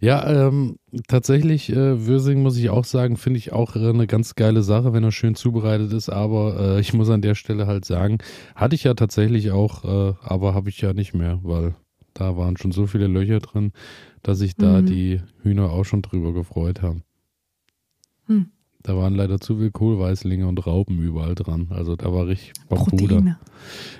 Ja, 0.00 0.48
ähm, 0.48 0.76
tatsächlich, 1.06 1.70
äh, 1.70 2.06
Würsing 2.06 2.42
muss 2.42 2.56
ich 2.56 2.70
auch 2.70 2.84
sagen, 2.84 3.16
finde 3.18 3.38
ich 3.38 3.52
auch 3.52 3.76
äh, 3.76 3.88
eine 3.90 4.06
ganz 4.06 4.34
geile 4.34 4.62
Sache, 4.62 4.92
wenn 4.94 5.04
er 5.04 5.12
schön 5.12 5.34
zubereitet 5.34 5.92
ist. 5.92 6.08
Aber 6.08 6.76
äh, 6.76 6.80
ich 6.80 6.94
muss 6.94 7.10
an 7.10 7.20
der 7.22 7.34
Stelle 7.34 7.66
halt 7.66 7.84
sagen, 7.84 8.18
hatte 8.54 8.74
ich 8.74 8.84
ja 8.84 8.94
tatsächlich 8.94 9.50
auch, 9.50 9.84
äh, 9.84 10.14
aber 10.22 10.54
habe 10.54 10.70
ich 10.70 10.80
ja 10.80 10.94
nicht 10.94 11.12
mehr, 11.14 11.40
weil 11.42 11.74
da 12.14 12.36
waren 12.38 12.56
schon 12.56 12.72
so 12.72 12.86
viele 12.86 13.06
Löcher 13.06 13.40
drin, 13.40 13.72
dass 14.22 14.38
sich 14.38 14.56
da 14.56 14.80
Mhm. 14.80 14.86
die 14.86 15.20
Hühner 15.42 15.70
auch 15.70 15.84
schon 15.84 16.00
drüber 16.02 16.32
gefreut 16.32 16.80
haben. 16.82 17.02
Hm. 18.26 18.50
Da 18.86 18.96
waren 18.96 19.16
leider 19.16 19.40
zu 19.40 19.56
viel 19.58 19.72
Kohlweißlinge 19.72 20.46
und 20.46 20.64
Raupen 20.64 21.00
überall 21.02 21.34
dran. 21.34 21.66
Also 21.70 21.96
da 21.96 22.12
war 22.12 22.28
richtig. 22.28 22.52
Proteine. 22.68 23.36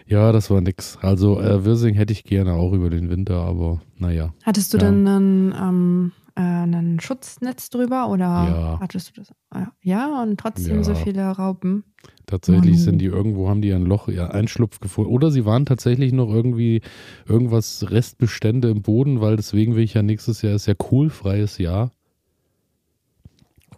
Ja, 0.07 0.31
das 0.31 0.49
war 0.49 0.61
nix. 0.61 0.97
Also 1.03 1.41
äh, 1.41 1.65
Wirsing 1.65 1.95
hätte 1.97 2.13
ich 2.13 2.23
gerne 2.23 2.53
auch 2.53 2.73
über 2.73 2.89
den 2.89 3.11
Winter, 3.11 3.35
aber 3.43 3.81
naja. 3.99 4.33
Hattest 4.45 4.73
du 4.73 4.79
Ja. 4.79 4.85
denn 4.85 5.09
einen, 5.09 5.55
ähm, 5.61 6.13
äh, 6.37 6.41
einen 6.41 7.01
Schutznetz 7.01 7.69
drüber 7.71 8.09
oder 8.11 8.25
Ja. 8.27 8.77
hattest 8.81 9.09
du 9.17 9.21
das? 9.23 9.33
Ah, 9.51 9.67
Ja, 9.83 10.23
und 10.23 10.39
trotzdem 10.39 10.77
Ja. 10.77 10.83
so 10.85 10.95
viele 10.95 11.23
Raupen. 11.31 11.83
Tatsächlich 12.27 12.75
Manu. 12.75 12.85
sind 12.85 12.99
die 12.99 13.07
irgendwo, 13.07 13.49
haben 13.49 13.63
die 13.63 13.73
ein 13.73 13.87
Loch, 13.87 14.07
ja, 14.09 14.29
Einschlupf 14.29 14.79
gefunden. 14.79 15.11
Oder 15.11 15.33
sie 15.33 15.45
waren 15.45 15.67
tatsächlich 15.67 16.13
noch 16.13 16.29
irgendwie 16.33 16.81
irgendwas 17.29 17.87
Restbestände 17.91 18.69
im 18.71 18.83
Boden, 18.83 19.21
weil 19.21 19.35
deswegen 19.35 19.75
will 19.75 19.83
ich 19.83 19.95
ja 19.95 20.03
nächstes 20.03 20.43
Jahr 20.43 20.55
ist 20.55 20.67
ja 20.67 20.75
kohlfreies 20.75 21.59
Jahr. 21.59 21.91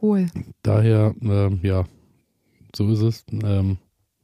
Cool. 0.00 0.26
Daher, 0.62 1.14
ähm, 1.22 1.60
ja, 1.62 1.84
so 2.74 2.90
ist 2.90 3.00
es. 3.00 3.24
Ähm, 3.42 3.78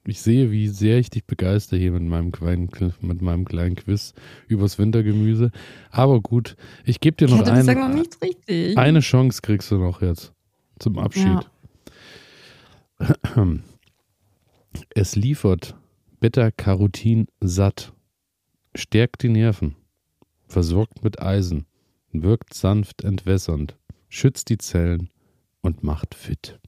ich 0.07 0.21
sehe, 0.21 0.51
wie 0.51 0.69
sehr 0.69 0.99
ich 0.99 1.09
dich 1.09 1.25
begeister 1.25 1.77
hier 1.77 1.93
mit 1.93 2.03
meinem 2.03 2.31
kleinen, 2.31 2.69
mit 3.01 3.23
meinem 3.23 3.45
kleinen 3.45 3.75
Quiz 3.75 4.13
übers 4.49 4.79
Wintergemüse. 4.79 5.51
Aber 5.91 6.21
gut, 6.21 6.57
ich 6.85 7.01
gebe 7.01 7.17
dir 7.17 7.29
noch 7.29 7.39
noch 7.39 7.49
eine, 7.49 7.95
nicht 7.95 8.21
richtig. 8.23 8.77
eine 8.77 9.01
Chance 9.01 9.41
kriegst 9.43 9.71
du 9.71 9.79
noch 9.79 10.03
jetzt 10.03 10.33
zum 10.79 10.99
Abschied. 10.99 11.49
Ja. 13.37 13.47
Es 14.95 15.17
liefert 15.17 15.75
Beta-Carotin 16.21 17.27
satt, 17.41 17.93
stärkt 18.75 19.23
die 19.23 19.29
Nerven, 19.29 19.75
versorgt 20.49 21.03
mit 21.03 21.21
Eisen, 21.23 21.67
wirkt 22.13 22.55
sanft 22.55 23.05
entwässernd, 23.05 23.77
schützt 24.09 24.51
die 24.51 24.59
Zellen 24.59 25.11
und 25.65 25.83
macht 25.83 26.15
fit. 26.15 26.59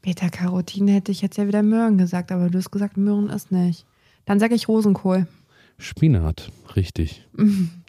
Beta-Carotin 0.00 0.88
hätte 0.88 1.12
ich 1.12 1.22
jetzt 1.22 1.36
ja 1.36 1.46
wieder 1.46 1.62
Möhren 1.62 1.98
gesagt, 1.98 2.32
aber 2.32 2.50
du 2.50 2.58
hast 2.58 2.72
gesagt, 2.72 2.96
Möhren 2.96 3.28
ist 3.28 3.52
nicht. 3.52 3.86
Dann 4.24 4.40
sage 4.40 4.54
ich 4.54 4.66
Rosenkohl. 4.66 5.28
Spinat, 5.78 6.50
richtig. 6.74 7.28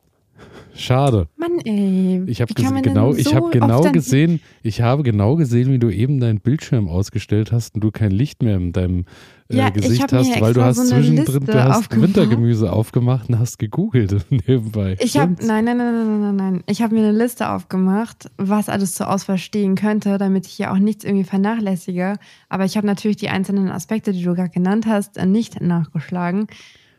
Schade. 0.75 1.27
Mann, 1.37 1.59
ey. 1.59 2.23
Ich 2.25 2.41
habe 2.41 2.53
genau, 2.53 3.13
ich 3.13 3.25
so 3.25 3.35
habe 3.35 3.45
oft 3.45 3.53
genau 3.53 3.81
gesehen, 3.91 4.41
ich 4.63 4.81
habe 4.81 5.03
genau 5.03 5.35
gesehen, 5.35 5.71
wie 5.71 5.79
du 5.79 5.89
eben 5.89 6.19
deinen 6.19 6.39
Bildschirm 6.39 6.89
ausgestellt 6.89 7.51
hast 7.51 7.75
und 7.75 7.83
du 7.83 7.91
kein 7.91 8.11
Licht 8.11 8.41
mehr 8.41 8.55
in 8.55 8.73
deinem 8.73 9.05
äh, 9.49 9.57
Ja, 9.57 9.67
ich 9.67 9.73
Gesicht 9.73 10.03
hab 10.03 10.13
hast, 10.13 10.41
weil 10.41 10.53
du 10.53 10.63
hast 10.63 10.77
so 10.77 10.95
zwischendrin, 10.95 11.45
du 11.45 11.63
hast 11.63 11.77
aufgemacht. 11.77 12.07
Wintergemüse 12.07 12.73
aufgemacht 12.73 13.29
und 13.29 13.39
hast 13.39 13.59
gegoogelt 13.59 14.25
nebenbei. 14.47 14.97
Ich 14.99 15.17
habe, 15.17 15.33
nein, 15.45 15.65
nein, 15.65 15.77
nein, 15.77 15.93
nein, 15.93 16.21
nein, 16.21 16.35
nein. 16.35 16.63
Ich 16.67 16.81
habe 16.81 16.95
mir 16.95 17.07
eine 17.07 17.17
Liste 17.17 17.49
aufgemacht, 17.49 18.31
was 18.37 18.67
alles 18.67 18.95
zur 18.95 19.11
Auswahl 19.11 19.37
stehen 19.37 19.75
könnte, 19.75 20.17
damit 20.17 20.47
ich 20.47 20.53
hier 20.53 20.71
auch 20.71 20.79
nichts 20.79 21.03
irgendwie 21.03 21.25
vernachlässige. 21.25 22.15
Aber 22.49 22.65
ich 22.65 22.77
habe 22.77 22.87
natürlich 22.87 23.17
die 23.17 23.29
einzelnen 23.29 23.69
Aspekte, 23.69 24.11
die 24.11 24.23
du 24.23 24.33
gerade 24.33 24.49
genannt 24.49 24.87
hast, 24.87 25.17
äh, 25.17 25.25
nicht 25.25 25.61
nachgeschlagen. 25.61 26.47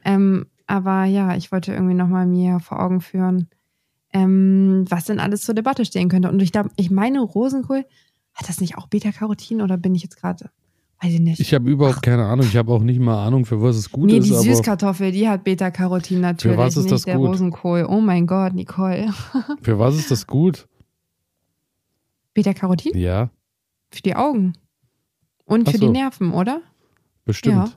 Ähm, 0.04 0.46
aber 0.66 1.04
ja, 1.04 1.36
ich 1.36 1.52
wollte 1.52 1.72
irgendwie 1.72 1.94
nochmal 1.94 2.26
mir 2.26 2.60
vor 2.60 2.80
Augen 2.80 3.00
führen, 3.00 3.48
ähm, 4.12 4.84
was 4.88 5.04
denn 5.04 5.20
alles 5.20 5.42
zur 5.42 5.54
Debatte 5.54 5.84
stehen 5.84 6.08
könnte. 6.08 6.30
Und 6.30 6.40
ich 6.40 6.52
glaube, 6.52 6.70
ich 6.76 6.90
meine, 6.90 7.20
Rosenkohl, 7.20 7.84
hat 8.34 8.48
das 8.48 8.60
nicht 8.60 8.76
auch 8.76 8.88
Beta-Carotin 8.88 9.60
oder 9.60 9.76
bin 9.76 9.94
ich 9.94 10.02
jetzt 10.02 10.16
gerade, 10.16 10.50
weiß 11.00 11.12
ich 11.12 11.20
nicht. 11.20 11.40
Ich 11.40 11.54
habe 11.54 11.70
überhaupt 11.70 12.02
keine 12.02 12.24
Ahnung. 12.24 12.46
Ich 12.46 12.56
habe 12.56 12.72
auch 12.72 12.82
nicht 12.82 12.98
mal 12.98 13.24
Ahnung, 13.26 13.44
für 13.44 13.62
was 13.62 13.76
es 13.76 13.90
gut 13.90 14.06
nee, 14.06 14.18
ist. 14.18 14.28
die 14.28 14.32
aber 14.34 14.42
Süßkartoffel, 14.42 15.12
die 15.12 15.28
hat 15.28 15.44
Beta-Carotin 15.44 16.20
natürlich, 16.20 16.58
was 16.58 16.76
ist 16.76 16.84
nicht 16.84 16.92
das 16.92 17.02
der 17.02 17.16
gut? 17.16 17.28
Rosenkohl. 17.28 17.86
Oh 17.88 18.00
mein 18.00 18.26
Gott, 18.26 18.54
Nicole. 18.54 19.12
für 19.62 19.78
was 19.78 19.96
ist 19.96 20.10
das 20.10 20.26
gut? 20.26 20.66
Beta-Carotin? 22.32 22.98
Ja, 22.98 23.30
Für 23.90 24.02
die 24.02 24.16
Augen. 24.16 24.54
Und 25.44 25.68
Ach 25.68 25.72
für 25.72 25.78
so. 25.78 25.86
die 25.86 25.92
Nerven, 25.92 26.32
oder? 26.32 26.62
bestimmt. 27.24 27.68
Ja. 27.68 27.70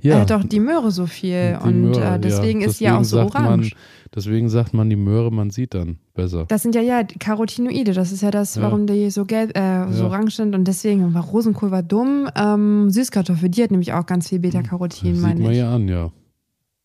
Ja, 0.00 0.22
Äh, 0.22 0.26
doch 0.26 0.44
die 0.44 0.60
Möhre 0.60 0.90
so 0.90 1.06
viel. 1.06 1.56
Die 1.60 1.66
und 1.66 1.80
Möhre, 1.82 2.14
äh, 2.16 2.18
deswegen 2.20 2.60
ja. 2.60 2.68
ist 2.68 2.78
sie 2.78 2.84
ja 2.84 2.98
auch 2.98 3.04
so 3.04 3.16
sagt 3.18 3.34
man- 3.34 3.44
orange. 3.46 3.72
deswegen 4.14 4.48
sagt 4.48 4.72
man 4.74 4.88
die 4.90 4.96
Möhre, 4.96 5.30
man 5.32 5.50
sieht 5.50 5.74
dann 5.74 5.98
besser. 6.14 6.44
Das 6.48 6.62
sind 6.62 6.74
ja 6.74 6.80
ja 6.82 7.02
Carotinoide. 7.04 7.92
Das 7.92 8.12
ist 8.12 8.22
ja 8.22 8.30
das, 8.30 8.54
Ja. 8.56 8.62
warum 8.62 8.86
die 8.86 9.10
so 9.10 9.24
gelb, 9.24 9.56
äh, 9.56 9.92
so 9.92 10.04
orange 10.06 10.36
sind. 10.36 10.54
Und 10.54 10.64
deswegen 10.66 11.12
war 11.14 11.24
Rosenkohl 11.24 11.70
war 11.70 11.82
dumm. 11.82 12.28
Ähm, 12.36 12.90
Süßkartoffel, 12.90 13.48
die 13.48 13.62
hat 13.62 13.70
nämlich 13.70 13.92
auch 13.92 14.06
ganz 14.06 14.28
viel 14.28 14.38
Beta-Carotin, 14.38 15.14
Sieht 15.14 15.22
meine 15.22 15.40
man 15.40 15.52
ich. 15.52 15.58
ja 15.58 15.74
an, 15.74 15.88
ja. 15.88 16.10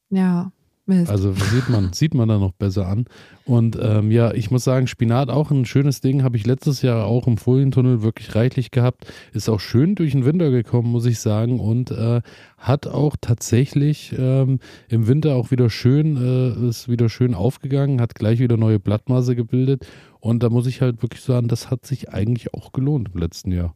Ja, 0.10 0.52
Mist. 0.92 1.10
Also 1.10 1.34
sieht 1.34 1.70
man, 1.70 1.94
sieht 1.94 2.14
man 2.14 2.28
dann 2.28 2.42
noch 2.42 2.52
besser 2.52 2.88
an. 2.88 3.06
Und 3.46 3.78
ähm, 3.82 4.12
ja, 4.12 4.34
ich 4.34 4.52
muss 4.52 4.64
sagen, 4.64 4.88
Spinat 4.88 5.30
auch 5.30 5.52
ein 5.52 5.66
schönes 5.66 6.02
Ding, 6.02 6.24
habe 6.24 6.38
ich 6.38 6.46
letztes 6.46 6.82
Jahr 6.82 7.06
auch 7.06 7.28
im 7.28 7.38
Folientunnel 7.38 8.02
wirklich 8.02 8.36
reichlich 8.36 8.72
gehabt. 8.72 9.06
Ist 9.34 9.50
auch 9.50 9.60
schön 9.60 9.96
durch 9.96 10.12
den 10.12 10.26
Winter 10.26 10.52
gekommen, 10.52 10.92
muss 10.92 11.06
ich 11.06 11.20
sagen. 11.20 11.60
Und 11.60 11.92
äh, 11.92 12.22
hat 12.58 12.88
auch 12.88 13.16
tatsächlich 13.20 14.14
ähm, 14.18 14.60
im 14.90 15.08
Winter 15.08 15.36
auch 15.36 15.52
wieder 15.52 15.70
schön, 15.70 16.18
äh, 16.18 16.68
ist 16.70 16.90
wieder 16.90 17.10
schön 17.10 17.34
aufgegangen, 17.34 18.02
hat 18.02 18.16
gleich 18.16 18.40
wieder 18.40 18.58
neue 18.58 18.80
Blattmasse 18.80 19.36
gebildet. 19.36 19.88
Und 20.20 20.44
da 20.44 20.50
muss 20.50 20.68
ich 20.68 20.82
halt 20.82 21.02
wirklich 21.02 21.22
sagen, 21.22 21.48
das 21.48 21.72
hat 21.72 21.86
sich 21.86 22.10
eigentlich 22.10 22.54
auch 22.54 22.72
gelohnt 22.72 23.10
im 23.14 23.20
letzten 23.20 23.52
Jahr. 23.52 23.76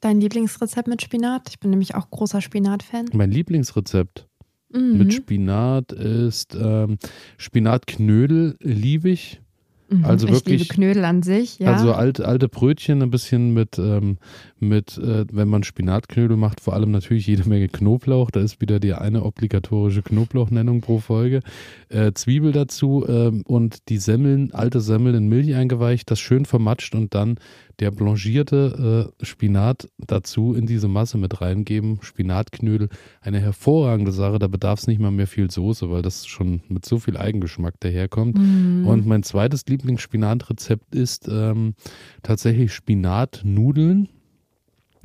Dein 0.00 0.20
Lieblingsrezept 0.20 0.88
mit 0.88 1.02
Spinat? 1.02 1.48
Ich 1.48 1.58
bin 1.58 1.70
nämlich 1.70 1.94
auch 1.94 2.10
großer 2.10 2.40
Spinat-Fan. 2.40 3.06
Mein 3.12 3.30
Lieblingsrezept 3.30 4.28
Mhm. 4.72 4.98
mit 4.98 5.14
Spinat 5.14 5.92
ist 5.92 6.56
ähm, 6.60 6.98
Spinatknödel, 7.38 8.56
liebe 8.60 9.10
ich. 9.10 9.40
Mhm. 9.88 10.04
also 10.04 10.26
ich 10.26 10.32
wirklich- 10.32 10.62
liebe 10.62 10.74
Knödel 10.74 11.04
an 11.04 11.22
sich, 11.22 11.60
ja. 11.60 11.72
Also 11.72 11.92
alte, 11.92 12.26
alte 12.26 12.48
Brötchen 12.48 13.02
ein 13.02 13.10
bisschen 13.10 13.54
mit, 13.54 13.78
ähm, 13.78 14.18
mit 14.58 14.98
äh, 14.98 15.24
wenn 15.30 15.46
man 15.46 15.62
Spinatknödel 15.62 16.36
macht, 16.36 16.60
vor 16.60 16.74
allem 16.74 16.90
natürlich 16.90 17.28
jede 17.28 17.48
Menge 17.48 17.68
Knoblauch. 17.68 18.32
Da 18.32 18.40
ist 18.40 18.60
wieder 18.60 18.80
die 18.80 18.94
eine 18.94 19.22
obligatorische 19.22 20.02
Knoblauchnennung 20.02 20.80
pro 20.80 20.98
Folge. 20.98 21.40
Äh, 21.88 22.12
Zwiebel 22.14 22.50
dazu 22.50 23.04
ähm, 23.08 23.42
und 23.46 23.88
die 23.88 23.98
Semmeln, 23.98 24.52
alte 24.52 24.80
Semmeln 24.80 25.14
in 25.14 25.28
Milch 25.28 25.54
eingeweicht, 25.54 26.10
das 26.10 26.18
schön 26.18 26.46
vermatscht 26.46 26.96
und 26.96 27.14
dann 27.14 27.36
der 27.80 27.90
blanchierte 27.90 29.12
äh, 29.20 29.24
Spinat 29.24 29.88
dazu 29.98 30.54
in 30.54 30.66
diese 30.66 30.88
Masse 30.88 31.18
mit 31.18 31.40
reingeben. 31.40 31.98
Spinatknödel, 32.02 32.88
eine 33.20 33.40
hervorragende 33.40 34.12
Sache. 34.12 34.38
Da 34.38 34.48
bedarf 34.48 34.80
es 34.80 34.86
nicht 34.86 35.00
mal 35.00 35.10
mehr 35.10 35.26
viel 35.26 35.50
Soße, 35.50 35.90
weil 35.90 36.02
das 36.02 36.26
schon 36.26 36.62
mit 36.68 36.86
so 36.86 36.98
viel 36.98 37.16
Eigengeschmack 37.16 37.78
daherkommt. 37.80 38.38
Mhm. 38.38 38.86
Und 38.86 39.06
mein 39.06 39.22
zweites 39.22 39.66
Lieblingsspinatrezept 39.66 40.94
ist 40.94 41.28
ähm, 41.28 41.74
tatsächlich 42.22 42.72
Spinatnudeln 42.72 44.08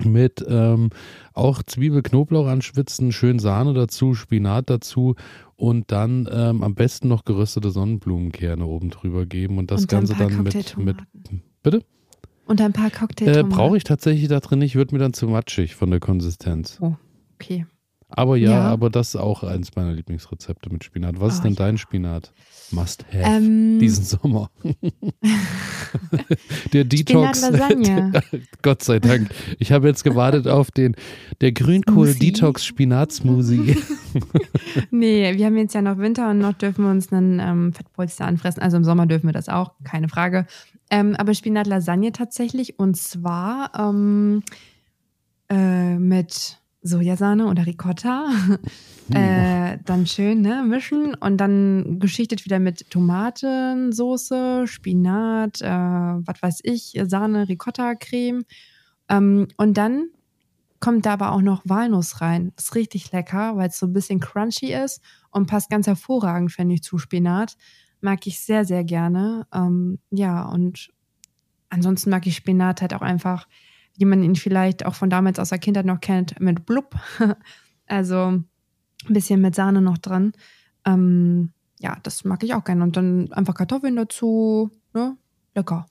mit 0.06 0.44
ähm, 0.48 0.90
auch 1.34 1.62
Zwiebel, 1.64 2.02
Knoblauch 2.02 2.48
anschwitzen, 2.48 3.12
schön 3.12 3.38
Sahne 3.38 3.74
dazu, 3.74 4.14
Spinat 4.14 4.70
dazu 4.70 5.16
und 5.56 5.92
dann 5.92 6.28
ähm, 6.32 6.64
am 6.64 6.74
besten 6.74 7.08
noch 7.08 7.24
geröstete 7.24 7.70
Sonnenblumenkerne 7.70 8.66
oben 8.66 8.90
drüber 8.90 9.26
geben 9.26 9.58
und 9.58 9.70
das 9.70 9.82
Und 9.82 9.92
Ganze 9.92 10.16
paar 10.16 10.30
dann 10.30 10.44
mit, 10.44 10.78
mit 10.78 10.98
bitte? 11.62 11.84
Und 12.52 12.62
ein 12.62 12.74
paar 12.74 12.88
Äh, 12.88 12.92
Cocktailtomaten. 12.92 13.50
Brauche 13.50 13.78
ich 13.78 13.84
tatsächlich 13.84 14.28
da 14.28 14.40
drin 14.40 14.60
nicht, 14.60 14.76
wird 14.76 14.92
mir 14.92 15.00
dann 15.00 15.14
zu 15.14 15.28
matschig 15.28 15.76
von 15.76 15.90
der 15.90 16.00
Konsistenz. 16.00 16.80
Okay. 17.40 17.66
Aber 18.14 18.36
ja, 18.36 18.52
Ja. 18.52 18.62
aber 18.64 18.90
das 18.90 19.10
ist 19.10 19.16
auch 19.16 19.42
eins 19.44 19.74
meiner 19.76 19.94
Lieblingsrezepte 19.94 20.70
mit 20.70 20.84
Spinat. 20.84 21.20
Was 21.22 21.36
ist 21.36 21.40
Oh, 21.40 21.44
denn 21.44 21.54
ja. 21.54 21.60
dein 21.60 21.78
Spinat? 21.78 22.34
Must 22.72 23.06
have. 23.12 23.24
Ähm, 23.24 23.80
diesen 23.80 24.04
Sommer. 24.06 24.50
der 26.74 26.84
Detox. 26.86 27.40
Spinat-Lasagne. 27.42 28.12
Gott 28.62 28.84
sei 28.84 29.00
Dank. 29.00 29.30
Ich 29.60 29.72
habe 29.72 29.88
jetzt 29.88 30.04
gewartet 30.04 30.48
auf 30.48 30.72
den 30.72 30.96
der 31.42 31.52
Grünkohl 31.52 32.14
Detox 32.14 32.66
Spinat 32.66 33.12
Smoothie. 33.12 33.78
Nee, 34.90 35.38
wir 35.38 35.46
haben 35.46 35.58
jetzt 35.58 35.74
ja 35.74 35.82
noch 35.82 35.98
Winter 35.98 36.30
und 36.30 36.40
noch 36.40 36.54
dürfen 36.54 36.84
wir 36.86 36.92
uns 36.92 37.12
einen 37.14 37.40
ähm, 37.40 37.74
Fettpolster 37.74 38.26
anfressen. 38.26 38.62
Also 38.62 38.76
im 38.78 38.84
Sommer 38.84 39.06
dürfen 39.06 39.28
wir 39.28 39.34
das 39.34 39.48
auch, 39.50 39.72
keine 39.86 40.10
Frage. 40.10 40.46
Ähm, 40.92 41.16
aber 41.16 41.34
Spinat-Lasagne 41.34 42.12
tatsächlich 42.12 42.78
und 42.78 42.98
zwar 42.98 43.72
ähm, 43.80 44.44
äh, 45.50 45.98
mit 45.98 46.60
Sojasahne 46.82 47.48
oder 47.48 47.66
Ricotta. 47.66 48.30
äh, 49.14 49.78
dann 49.86 50.06
schön 50.06 50.42
ne, 50.42 50.64
mischen 50.68 51.16
und 51.16 51.38
dann 51.38 52.00
geschichtet 52.00 52.44
wieder 52.44 52.60
mit 52.60 52.90
Tomatensoße, 52.90 54.68
Spinat, 54.68 55.62
äh, 55.62 55.68
was 55.68 56.42
weiß 56.42 56.60
ich, 56.64 57.00
Sahne, 57.06 57.48
Ricotta-Creme. 57.48 58.44
Ähm, 59.10 59.48
und 59.56 59.78
dann 59.78 60.10
kommt 60.82 61.06
da 61.06 61.14
aber 61.14 61.32
auch 61.32 61.42
noch 61.42 61.62
Walnuss 61.64 62.20
rein. 62.20 62.52
Ist 62.58 62.76
richtig 62.76 63.14
lecker, 63.14 63.56
weil 63.56 63.70
es 63.70 63.80
so 63.80 63.86
ein 63.86 63.94
bisschen 63.94 64.20
crunchy 64.20 64.74
ist 64.74 65.02
und 65.30 65.46
passt 65.46 65.70
ganz 65.70 65.88
hervorragend, 65.88 66.52
finde 66.52 66.76
ich, 66.76 66.84
zu 66.84 66.98
Spinat. 66.98 67.56
Mag 68.02 68.26
ich 68.28 68.40
sehr, 68.40 68.66
sehr 68.66 68.84
gerne. 68.84 69.48
Ähm, 69.54 70.00
ja, 70.10 70.46
und 70.46 70.90
ansonsten 71.70 72.10
mag 72.10 72.26
ich 72.28 72.36
Spinat 72.36 72.82
halt 72.82 72.94
auch 72.94 73.02
einfach, 73.02 73.48
wie 73.98 74.06
man 74.06 74.24
ihn 74.24 74.36
vielleicht 74.36 74.86
auch 74.86 74.96
von 74.96 75.10
damals 75.10 75.40
aus 75.40 75.50
der 75.50 75.60
Kindheit 75.60 75.86
noch 75.86 76.00
kennt, 76.00 76.40
mit 76.40 76.66
Blub. 76.66 76.96
also 77.88 78.16
ein 78.18 78.46
bisschen 79.08 79.42
mit 79.42 79.56
Sahne 79.56 79.82
noch 79.82 79.98
dran. 79.98 80.34
Ähm, 80.86 81.52
ja, 81.80 81.98
das 82.04 82.24
mag 82.24 82.44
ich 82.44 82.54
auch 82.54 82.64
gerne. 82.64 82.84
Und 82.84 82.98
dann 82.98 83.32
einfach 83.34 83.56
Kartoffeln 83.56 83.96
dazu. 83.96 84.70
Ne? 84.94 85.18
Lecker. 85.56 85.86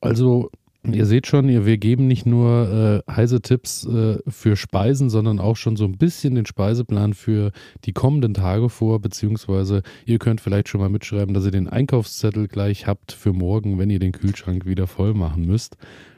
Also 0.00 0.50
Ihr 0.92 1.06
seht 1.06 1.26
schon, 1.26 1.48
wir 1.48 1.78
geben 1.78 2.06
nicht 2.06 2.26
nur 2.26 3.02
äh, 3.08 3.10
heiße 3.10 3.40
Tipps 3.40 3.86
äh, 3.86 4.18
für 4.28 4.56
Speisen, 4.56 5.08
sondern 5.08 5.38
auch 5.38 5.56
schon 5.56 5.76
so 5.76 5.84
ein 5.84 5.96
bisschen 5.96 6.34
den 6.34 6.44
Speiseplan 6.44 7.14
für 7.14 7.52
die 7.84 7.92
kommenden 7.92 8.34
Tage 8.34 8.68
vor, 8.68 9.00
beziehungsweise 9.00 9.82
ihr 10.04 10.18
könnt 10.18 10.42
vielleicht 10.42 10.68
schon 10.68 10.80
mal 10.80 10.90
mitschreiben, 10.90 11.34
dass 11.34 11.46
ihr 11.46 11.50
den 11.50 11.68
Einkaufszettel 11.68 12.48
gleich 12.48 12.86
habt 12.86 13.12
für 13.12 13.32
morgen, 13.32 13.78
wenn 13.78 13.88
ihr 13.88 13.98
den 13.98 14.12
Kühlschrank 14.12 14.66
wieder 14.66 14.86
voll 14.86 15.14
machen 15.14 15.46
müsst. 15.46 15.76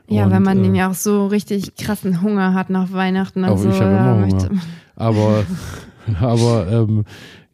Ja, 0.08 0.24
Und, 0.24 0.32
wenn 0.32 0.42
man 0.42 0.74
äh, 0.74 0.78
ja 0.78 0.90
auch 0.90 0.94
so 0.94 1.26
richtig 1.26 1.74
krassen 1.76 2.22
Hunger 2.22 2.54
hat 2.54 2.70
nach 2.70 2.92
Weihnachten. 2.92 3.44
Also, 3.44 3.68
ich 3.68 3.80
habe 3.80 3.90
immer 3.90 4.26
Hunger. 4.26 4.50
Aber, 4.96 5.44
aber 6.20 6.66
ähm, 6.70 7.04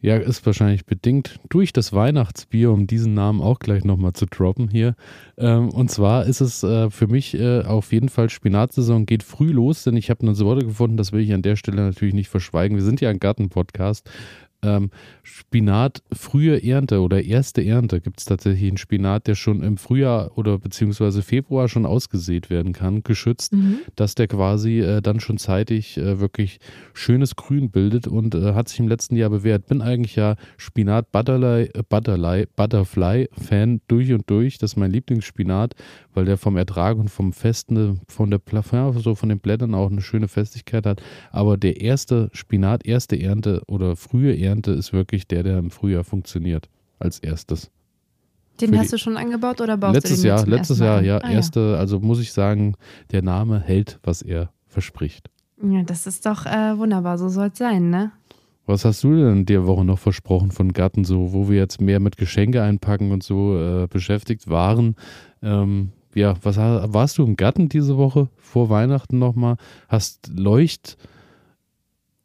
ja, 0.03 0.17
ist 0.17 0.45
wahrscheinlich 0.45 0.85
bedingt 0.85 1.39
durch 1.47 1.71
das 1.71 1.93
Weihnachtsbier, 1.93 2.71
um 2.71 2.87
diesen 2.87 3.13
Namen 3.13 3.39
auch 3.39 3.57
gleich 3.57 3.85
nochmal 3.85 4.11
zu 4.11 4.25
droppen 4.25 4.67
hier. 4.67 4.95
Ähm, 5.37 5.69
und 5.69 5.89
zwar 5.89 6.25
ist 6.25 6.41
es 6.41 6.61
äh, 6.61 6.89
für 6.89 7.07
mich 7.07 7.39
äh, 7.39 7.61
auf 7.61 7.93
jeden 7.93 8.09
Fall 8.09 8.29
Spinatsaison 8.29 9.05
geht 9.05 9.23
früh 9.23 9.51
los, 9.53 9.85
denn 9.85 9.95
ich 9.95 10.09
habe 10.09 10.23
eine 10.23 10.35
Sorte 10.35 10.65
gefunden, 10.65 10.97
das 10.97 11.13
will 11.13 11.21
ich 11.21 11.33
an 11.33 11.41
der 11.41 11.55
Stelle 11.55 11.81
natürlich 11.81 12.13
nicht 12.13 12.27
verschweigen. 12.27 12.75
Wir 12.75 12.83
sind 12.83 12.99
ja 12.99 13.09
ein 13.09 13.19
Gartenpodcast 13.19 14.09
ähm, 14.63 14.89
Spinat 15.21 16.03
frühe 16.11 16.63
Ernte 16.63 17.01
oder 17.01 17.23
erste 17.23 17.63
Ernte 17.63 18.01
gibt 18.01 18.19
es 18.19 18.25
tatsächlich 18.25 18.67
einen 18.67 18.77
Spinat, 18.77 19.27
der 19.27 19.35
schon 19.35 19.61
im 19.61 19.77
Frühjahr 19.77 20.37
oder 20.37 20.57
beziehungsweise 20.57 21.21
Februar 21.21 21.67
schon 21.67 21.85
ausgesät 21.85 22.49
werden 22.49 22.73
kann, 22.73 23.03
geschützt, 23.03 23.53
mhm. 23.53 23.79
dass 23.95 24.15
der 24.15 24.27
quasi 24.27 24.79
äh, 24.79 25.01
dann 25.01 25.19
schon 25.19 25.37
zeitig 25.37 25.97
äh, 25.97 26.19
wirklich 26.19 26.59
schönes 26.93 27.35
Grün 27.35 27.69
bildet 27.69 28.07
und 28.07 28.35
äh, 28.35 28.53
hat 28.53 28.69
sich 28.69 28.79
im 28.79 28.87
letzten 28.87 29.15
Jahr 29.15 29.29
bewährt. 29.29 29.67
Bin 29.67 29.81
eigentlich 29.81 30.15
ja 30.15 30.35
Spinat 30.57 31.11
Butterfly, 31.11 31.69
äh, 31.73 31.83
Butterfly, 31.87 32.47
Butterfly 32.55 33.29
Fan 33.31 33.81
durch 33.87 34.11
und 34.13 34.29
durch. 34.29 34.57
Das 34.57 34.73
ist 34.73 34.77
mein 34.77 34.91
Lieblingsspinat, 34.91 35.75
weil 36.13 36.25
der 36.25 36.37
vom 36.37 36.57
Ertrag 36.57 36.97
und 36.97 37.09
vom 37.09 37.33
Festen, 37.33 38.01
von 38.07 38.31
der 38.31 38.39
Plafond, 38.39 39.01
so 39.01 39.15
von 39.15 39.29
den 39.29 39.39
Blättern 39.39 39.75
auch 39.75 39.89
eine 39.89 40.01
schöne 40.01 40.27
Festigkeit 40.27 40.85
hat. 40.85 41.01
Aber 41.31 41.57
der 41.57 41.81
erste 41.81 42.29
Spinat, 42.33 42.85
erste 42.85 43.19
Ernte 43.19 43.61
oder 43.67 43.95
frühe 43.95 44.37
Ernte 44.37 44.52
ist 44.61 44.93
wirklich 44.93 45.27
der, 45.27 45.43
der 45.43 45.57
im 45.57 45.71
Frühjahr 45.71 46.03
funktioniert 46.03 46.69
als 46.99 47.19
erstes. 47.19 47.71
Den 48.61 48.77
hast 48.77 48.93
du 48.93 48.97
schon 48.97 49.17
angebaut 49.17 49.61
oder 49.61 49.77
baust 49.77 49.95
letztes 49.95 50.17
du 50.17 50.23
den 50.23 50.27
Jahr, 50.27 50.45
Letztes 50.45 50.79
Jahr, 50.79 51.01
ja, 51.01 51.17
ah, 51.17 51.31
erste, 51.31 51.77
also 51.77 51.99
muss 51.99 52.19
ich 52.19 52.31
sagen, 52.33 52.75
der 53.11 53.23
Name 53.23 53.59
hält, 53.59 53.99
was 54.03 54.21
er 54.21 54.51
verspricht. 54.67 55.29
Ja, 55.61 55.81
das 55.83 56.05
ist 56.05 56.25
doch 56.25 56.45
äh, 56.45 56.77
wunderbar, 56.77 57.17
so 57.17 57.29
soll 57.29 57.49
es 57.51 57.57
sein, 57.57 57.89
ne? 57.89 58.11
Was 58.65 58.85
hast 58.85 59.03
du 59.03 59.15
denn 59.15 59.39
in 59.39 59.45
der 59.45 59.65
Woche 59.65 59.83
noch 59.83 59.99
versprochen 59.99 60.51
von 60.51 60.71
Garten, 60.71 61.03
so, 61.03 61.33
wo 61.33 61.49
wir 61.49 61.57
jetzt 61.57 61.81
mehr 61.81 61.99
mit 61.99 62.15
Geschenke 62.15 62.61
einpacken 62.61 63.11
und 63.11 63.23
so 63.23 63.57
äh, 63.57 63.87
beschäftigt 63.87 64.47
waren? 64.47 64.95
Ähm, 65.41 65.91
ja, 66.15 66.35
was 66.43 66.57
warst 66.57 67.17
du 67.17 67.25
im 67.25 67.35
Garten 67.35 67.69
diese 67.69 67.97
Woche 67.97 68.29
vor 68.37 68.69
Weihnachten 68.69 69.19
nochmal? 69.19 69.57
Hast 69.89 70.31
Leucht 70.33 70.97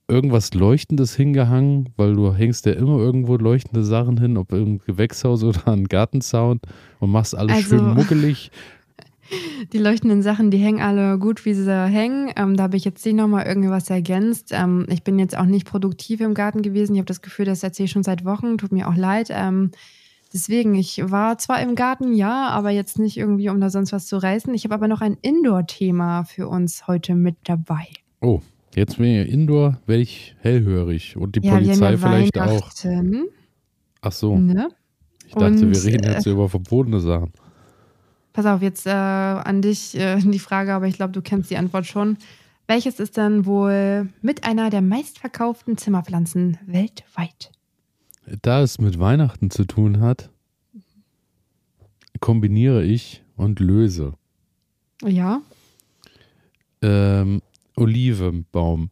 irgendwas 0.09 0.55
Leuchtendes 0.55 1.15
hingehangen, 1.15 1.91
weil 1.97 2.15
du 2.15 2.35
hängst 2.35 2.67
ja 2.67 2.73
immer 2.73 2.99
irgendwo 2.99 3.37
leuchtende 3.37 3.85
Sachen 3.85 4.19
hin, 4.19 4.37
ob 4.37 4.53
im 4.53 4.79
Gewächshaus 4.79 5.45
oder 5.45 5.69
ein 5.69 5.85
Gartenzaun 5.85 6.61
und 6.99 7.11
machst 7.11 7.37
alles 7.37 7.57
also, 7.57 7.77
schön 7.77 7.95
muckelig. 7.95 8.51
Die 9.75 9.79
leuchtenden 9.79 10.23
Sachen, 10.23 10.51
die 10.51 10.57
hängen 10.57 10.81
alle 10.81 11.19
gut, 11.19 11.45
wie 11.45 11.53
sie 11.53 11.71
hängen. 11.71 12.33
Ähm, 12.35 12.57
da 12.57 12.63
habe 12.63 12.79
ich 12.79 12.87
jetzt 12.87 13.05
nicht 13.05 13.15
nochmal 13.15 13.47
irgendwas 13.47 13.91
ergänzt. 13.91 14.53
Ähm, 14.53 14.87
ich 14.89 15.03
bin 15.03 15.19
jetzt 15.19 15.37
auch 15.37 15.45
nicht 15.45 15.67
produktiv 15.67 16.23
im 16.23 16.33
Garten 16.33 16.63
gewesen. 16.63 16.95
Ich 16.95 16.99
habe 16.99 17.07
das 17.07 17.21
Gefühl, 17.21 17.45
das 17.45 17.63
erzähle 17.63 17.85
ich 17.85 17.91
schon 17.91 18.03
seit 18.03 18.25
Wochen. 18.25 18.57
Tut 18.57 18.73
mir 18.73 18.89
auch 18.89 18.97
leid. 18.97 19.29
Ähm, 19.31 19.71
Deswegen, 20.33 20.75
ich 20.75 21.01
war 21.11 21.39
zwar 21.39 21.63
im 21.63 21.75
Garten, 21.75 22.13
ja, 22.13 22.49
aber 22.49 22.69
jetzt 22.71 22.99
nicht 22.99 23.17
irgendwie, 23.17 23.49
um 23.49 23.61
da 23.61 23.71
sonst 23.71 23.93
was 23.93 24.07
zu 24.07 24.19
reißen. 24.19 24.53
Ich 24.53 24.65
habe 24.65 24.75
aber 24.75 24.87
noch 24.87 25.01
ein 25.01 25.17
Indoor-Thema 25.23 26.25
für 26.25 26.49
uns 26.49 26.87
heute 26.87 27.15
mit 27.15 27.37
dabei. 27.45 27.87
Oh, 28.21 28.43
jetzt 28.75 28.99
bin 28.99 29.07
ich 29.07 29.33
Indoor, 29.33 29.79
werde 29.87 30.03
ich 30.03 30.37
hellhörig 30.41 31.17
und 31.17 31.37
die 31.37 31.47
ja, 31.47 31.55
Polizei 31.55 31.97
vielleicht 31.97 32.39
auch. 32.39 32.71
Ach 34.01 34.13
so. 34.13 34.37
Ne? 34.39 34.69
Ich 35.27 35.35
dachte, 35.35 35.47
und, 35.47 35.73
wir 35.73 35.85
reden 35.85 36.11
jetzt 36.11 36.27
äh, 36.27 36.31
über 36.31 36.49
verbotene 36.49 37.01
Sachen. 37.01 37.33
Pass 38.33 38.47
auf, 38.47 38.63
jetzt 38.63 38.87
äh, 38.87 38.91
an 38.91 39.63
dich 39.63 39.99
äh, 39.99 40.17
die 40.21 40.39
Frage, 40.39 40.73
aber 40.73 40.87
ich 40.87 40.97
glaube, 40.97 41.13
du 41.13 41.23
kennst 41.23 41.51
die 41.51 41.57
Antwort 41.57 41.87
schon. 41.87 42.17
Welches 42.67 43.01
ist 43.01 43.17
dann 43.17 43.47
wohl 43.47 44.09
mit 44.23 44.45
einer 44.45 44.71
der 44.71 44.83
meistverkauften 44.83 45.77
Zimmerpflanzen 45.77 46.59
weltweit? 46.67 47.51
da 48.43 48.63
es 48.63 48.79
mit 48.79 48.99
Weihnachten 48.99 49.51
zu 49.51 49.65
tun 49.65 50.01
hat, 50.01 50.31
kombiniere 52.21 52.85
ich 52.85 53.23
und 53.37 53.61
löse. 53.61 54.15
Ja. 55.03 55.41
Ähm, 56.83 57.43
Olivenbaum. 57.81 58.91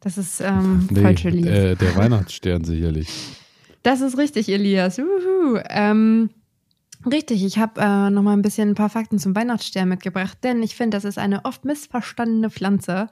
Das 0.00 0.18
ist 0.18 0.40
ähm, 0.40 0.88
nee, 0.90 1.02
falsch, 1.02 1.24
Elias. 1.24 1.48
Äh, 1.48 1.76
der 1.76 1.96
Weihnachtsstern 1.96 2.64
sicherlich. 2.64 3.08
Das 3.82 4.00
ist 4.00 4.18
richtig, 4.18 4.48
Elias. 4.48 5.00
Ähm, 5.68 6.30
richtig, 7.10 7.44
ich 7.44 7.58
habe 7.58 7.80
äh, 7.80 8.10
noch 8.10 8.22
mal 8.22 8.32
ein 8.32 8.42
bisschen 8.42 8.70
ein 8.70 8.74
paar 8.74 8.90
Fakten 8.90 9.18
zum 9.18 9.34
Weihnachtsstern 9.34 9.88
mitgebracht, 9.88 10.38
denn 10.42 10.62
ich 10.62 10.74
finde, 10.74 10.96
das 10.96 11.04
ist 11.04 11.18
eine 11.18 11.44
oft 11.44 11.64
missverstandene 11.64 12.50
Pflanze. 12.50 13.08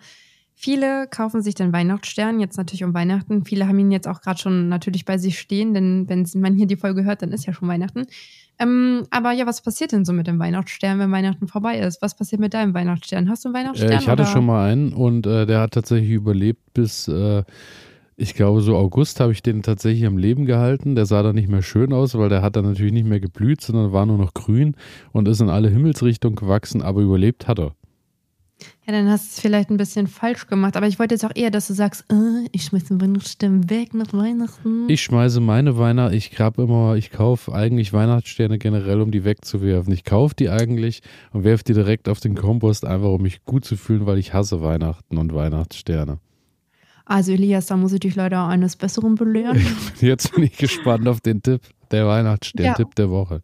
Viele 0.59 1.07
kaufen 1.07 1.43
sich 1.43 1.55
den 1.55 1.75
Weihnachtsstern 1.75 2.41
jetzt 2.41 2.57
natürlich 2.57 2.83
um 2.83 2.95
Weihnachten. 2.95 3.45
Viele 3.45 3.69
haben 3.69 3.79
ihn 3.79 3.93
jetzt 3.93 4.09
auch 4.09 4.23
gerade 4.23 4.41
schon 4.41 4.71
natürlich 4.71 5.05
bei 5.05 5.19
sich 5.19 5.39
stehen, 5.39 5.75
denn 5.75 6.09
wenn 6.09 6.27
man 6.41 6.55
hier 6.55 6.67
die 6.67 6.77
Folge 6.77 7.05
hört, 7.05 7.21
dann 7.21 7.31
ist 7.31 7.45
ja 7.45 7.53
schon 7.53 7.69
Weihnachten. 7.69 8.07
Ähm, 8.59 9.03
aber 9.11 9.33
ja, 9.33 9.47
was 9.47 9.61
passiert 9.61 9.93
denn 9.93 10.07
so 10.07 10.15
mit 10.15 10.27
dem 10.27 10.39
Weihnachtsstern, 10.39 10.99
wenn 10.99 11.13
Weihnachten 11.13 11.47
vorbei 11.47 11.79
ist? 11.79 12.01
Was 12.01 12.17
passiert 12.17 12.41
mit 12.41 12.55
deinem 12.55 12.73
Weihnachtsstern? 12.73 13.29
Hast 13.29 13.45
du 13.45 13.51
einen 13.51 13.55
Weihnachtsstern? 13.55 13.93
Äh, 13.93 13.99
ich 13.99 14.09
hatte 14.09 14.23
oder? 14.23 14.33
schon 14.33 14.47
mal 14.47 14.71
einen 14.71 14.95
und 14.95 15.27
äh, 15.27 15.45
der 15.45 15.61
hat 15.61 15.73
tatsächlich 15.73 16.11
überlebt 16.13 16.73
bis, 16.73 17.07
äh, 17.07 17.45
ich 18.17 18.35
glaube, 18.35 18.63
so 18.63 18.77
August 18.77 19.21
habe 19.21 19.33
ich 19.33 19.43
den 19.43 19.63
tatsächlich 19.63 20.07
am 20.07 20.17
Leben 20.17 20.47
gehalten. 20.47 20.95
Der 20.95 21.05
sah 21.05 21.23
dann 21.23 21.35
nicht 21.35 21.51
mehr 21.51 21.61
schön 21.61 21.93
aus, 21.93 22.17
weil 22.17 22.31
der 22.31 22.41
hat 22.41 22.57
dann 22.57 22.65
natürlich 22.65 22.95
nicht 22.95 23.07
mehr 23.07 23.21
geblüht, 23.21 23.61
sondern 23.61 23.93
war 23.93 24.07
nur 24.07 24.17
noch 24.17 24.33
grün 24.33 24.75
und 25.13 25.29
ist 25.29 25.43
in 25.43 25.51
alle 25.51 25.69
Himmelsrichtungen 25.69 26.37
gewachsen, 26.37 26.81
aber 26.81 27.03
überlebt 27.03 27.47
hat 27.47 27.59
er. 27.59 27.73
Ja, 28.87 28.93
dann 28.93 29.11
hast 29.11 29.25
du 29.25 29.29
es 29.33 29.41
vielleicht 29.41 29.71
ein 29.71 29.77
bisschen 29.77 30.07
falsch 30.07 30.47
gemacht. 30.47 30.77
Aber 30.77 30.87
ich 30.87 30.99
wollte 30.99 31.15
jetzt 31.15 31.25
auch 31.25 31.35
eher, 31.35 31.51
dass 31.51 31.67
du 31.67 31.75
sagst, 31.75 32.05
äh, 32.11 32.49
ich 32.53 32.65
schmeiße 32.65 33.01
Weihnachtsstern 33.01 33.69
weg 33.69 33.95
nach 33.95 34.13
Weihnachten. 34.13 34.89
Ich 34.89 35.03
schmeiße 35.03 35.41
meine 35.41 35.77
Weihnachten, 35.77 36.15
ich 36.15 36.39
habe 36.39 36.63
immer, 36.63 36.95
ich 36.95 37.11
kaufe 37.11 37.53
eigentlich 37.53 37.93
Weihnachtssterne 37.93 38.59
generell, 38.59 39.01
um 39.01 39.11
die 39.11 39.25
wegzuwerfen. 39.25 39.93
Ich 39.93 40.05
kaufe 40.05 40.35
die 40.35 40.49
eigentlich 40.49 41.03
und 41.33 41.45
werfe 41.45 41.65
die 41.65 41.75
direkt 41.75 42.09
auf 42.09 42.21
den 42.21 42.35
Kompost, 42.35 42.85
einfach 42.85 43.11
um 43.11 43.23
mich 43.23 43.45
gut 43.45 43.65
zu 43.65 43.77
fühlen, 43.77 44.07
weil 44.07 44.19
ich 44.19 44.33
hasse 44.33 44.63
Weihnachten 44.63 45.19
und 45.19 45.35
Weihnachtssterne. 45.35 46.19
Also 47.05 47.33
Elias, 47.33 47.67
da 47.67 47.77
muss 47.77 47.93
ich 47.93 48.01
dich 48.01 48.17
leider 48.17 48.47
eines 48.49 48.77
Besseren 48.77 49.15
belehren. 49.15 49.65
Jetzt 50.01 50.35
bin 50.35 50.45
ich 50.45 50.57
gespannt 50.57 51.07
auf 51.07 51.21
den 51.21 51.43
Tipp, 51.43 51.63
der 51.91 52.07
Weihnachtsstern-Tipp 52.07 52.89
ja. 52.89 52.95
der 52.97 53.11
Woche. 53.11 53.43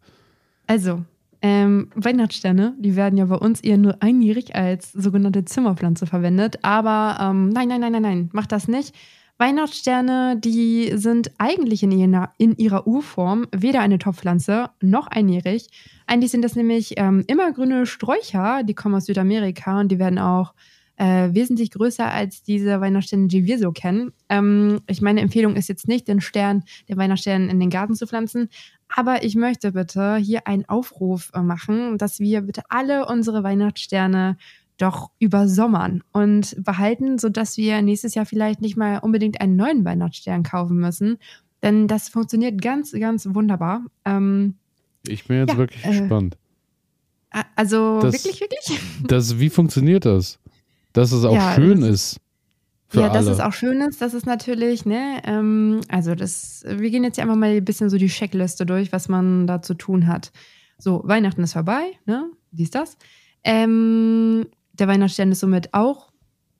Also, 0.67 1.03
ähm, 1.43 1.89
Weihnachtssterne, 1.93 2.73
die 2.79 2.95
werden 2.95 3.17
ja 3.17 3.25
bei 3.25 3.35
uns 3.35 3.59
eher 3.59 3.77
nur 3.77 4.01
einjährig 4.01 4.55
als 4.55 4.93
sogenannte 4.93 5.43
Zimmerpflanze 5.43 6.07
verwendet. 6.07 6.57
Aber 6.63 7.17
ähm, 7.19 7.49
nein, 7.49 7.67
nein, 7.67 7.81
nein, 7.81 7.91
nein, 7.91 8.01
nein, 8.01 8.29
macht 8.31 8.53
das 8.53 8.69
nicht. 8.69 8.95
Weihnachtssterne, 9.37 10.37
die 10.39 10.93
sind 10.95 11.31
eigentlich 11.39 11.83
in 11.83 11.91
ihrer, 11.91 12.31
in 12.37 12.55
ihrer 12.55 12.87
Urform 12.87 13.47
weder 13.51 13.81
eine 13.81 13.99
Topfpflanze 13.99 14.69
noch 14.79 15.07
einjährig. 15.07 15.67
Eigentlich 16.07 16.31
sind 16.31 16.43
das 16.43 16.55
nämlich 16.55 16.93
ähm, 16.95 17.25
immergrüne 17.27 17.85
Sträucher, 17.87 18.63
die 18.63 18.73
kommen 18.73 18.95
aus 18.95 19.07
Südamerika 19.07 19.81
und 19.81 19.91
die 19.91 19.99
werden 19.99 20.19
auch 20.19 20.53
äh, 20.97 21.33
wesentlich 21.33 21.71
größer 21.71 22.09
als 22.11 22.43
diese 22.43 22.79
Weihnachtssterne, 22.79 23.27
die 23.27 23.45
wir 23.45 23.57
so 23.57 23.71
kennen. 23.71 24.13
Ähm, 24.29 24.81
ich 24.87 25.01
meine 25.01 25.21
Empfehlung 25.21 25.55
ist 25.55 25.69
jetzt 25.69 25.87
nicht, 25.87 26.07
den 26.07 26.21
Stern, 26.21 26.63
den 26.87 26.97
Weihnachtsstern 26.97 27.49
in 27.49 27.59
den 27.59 27.69
Garten 27.69 27.95
zu 27.95 28.07
pflanzen, 28.07 28.49
aber 28.95 29.23
ich 29.23 29.35
möchte 29.35 29.71
bitte 29.71 30.17
hier 30.17 30.47
einen 30.47 30.65
Aufruf 30.65 31.31
äh, 31.33 31.41
machen, 31.41 31.97
dass 31.97 32.19
wir 32.19 32.41
bitte 32.41 32.63
alle 32.69 33.07
unsere 33.07 33.43
Weihnachtssterne 33.43 34.37
doch 34.77 35.11
übersommern 35.19 36.03
und 36.11 36.55
behalten, 36.63 37.17
sodass 37.17 37.57
wir 37.57 37.81
nächstes 37.81 38.15
Jahr 38.15 38.25
vielleicht 38.25 38.61
nicht 38.61 38.77
mal 38.77 38.99
unbedingt 38.99 39.39
einen 39.41 39.55
neuen 39.55 39.85
Weihnachtsstern 39.85 40.43
kaufen 40.43 40.77
müssen. 40.77 41.17
Denn 41.61 41.87
das 41.87 42.09
funktioniert 42.09 42.61
ganz, 42.61 42.91
ganz 42.91 43.27
wunderbar. 43.31 43.85
Ähm, 44.05 44.55
ich 45.07 45.25
bin 45.25 45.37
jetzt 45.37 45.51
ja, 45.51 45.57
wirklich 45.57 45.85
äh, 45.85 45.99
gespannt. 45.99 46.37
Also 47.55 47.99
das, 47.99 48.13
wirklich, 48.13 48.41
wirklich? 48.41 48.79
Das, 49.07 49.39
wie 49.39 49.49
funktioniert 49.49 50.05
das? 50.05 50.39
Dass 50.93 51.11
es 51.11 51.25
auch 51.25 51.33
ja, 51.33 51.53
schön 51.55 51.81
ist. 51.81 52.19
Für 52.87 53.01
ja, 53.01 53.09
dass 53.09 53.25
alle. 53.25 53.35
es 53.35 53.39
auch 53.39 53.53
schön 53.53 53.81
ist, 53.81 54.01
das 54.01 54.13
ist 54.13 54.27
natürlich, 54.27 54.85
ne, 54.85 55.21
ähm, 55.25 55.81
also 55.89 56.13
das, 56.13 56.63
wir 56.67 56.91
gehen 56.91 57.03
jetzt 57.03 57.17
ja 57.17 57.23
einfach 57.23 57.35
mal 57.35 57.49
ein 57.49 57.65
bisschen 57.65 57.89
so 57.89 57.97
die 57.97 58.07
Checkliste 58.07 58.67
durch, 58.67 58.91
was 58.91 59.09
man 59.09 59.47
da 59.47 59.63
zu 59.63 59.73
tun 59.73 60.05
hat. 60.05 60.31
So, 60.77 61.01
Weihnachten 61.03 61.41
ist 61.41 61.53
vorbei, 61.53 61.93
ne, 62.05 62.29
dies, 62.51 62.69
das. 62.69 62.97
Ähm, 63.43 64.45
der 64.73 64.87
Weihnachtsstern 64.87 65.31
ist 65.31 65.39
somit 65.39 65.73
auch 65.73 66.11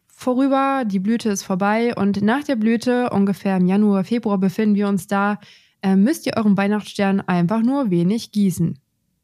vorüber, 0.08 0.84
die 0.86 1.00
Blüte 1.00 1.30
ist 1.30 1.44
vorbei 1.44 1.94
und 1.96 2.24
nach 2.24 2.44
der 2.44 2.56
Blüte, 2.56 3.12
ungefähr 3.12 3.58
im 3.58 3.68
Januar, 3.68 4.04
Februar 4.04 4.40
befinden 4.40 4.76
wir 4.76 4.88
uns 4.88 5.06
da, 5.06 5.40
äh, 5.84 5.96
müsst 5.96 6.26
ihr 6.26 6.34
euren 6.36 6.58
Weihnachtsstern 6.58 7.22
einfach 7.22 7.62
nur 7.62 7.92
wenig 7.92 8.32
gießen. 8.32 8.80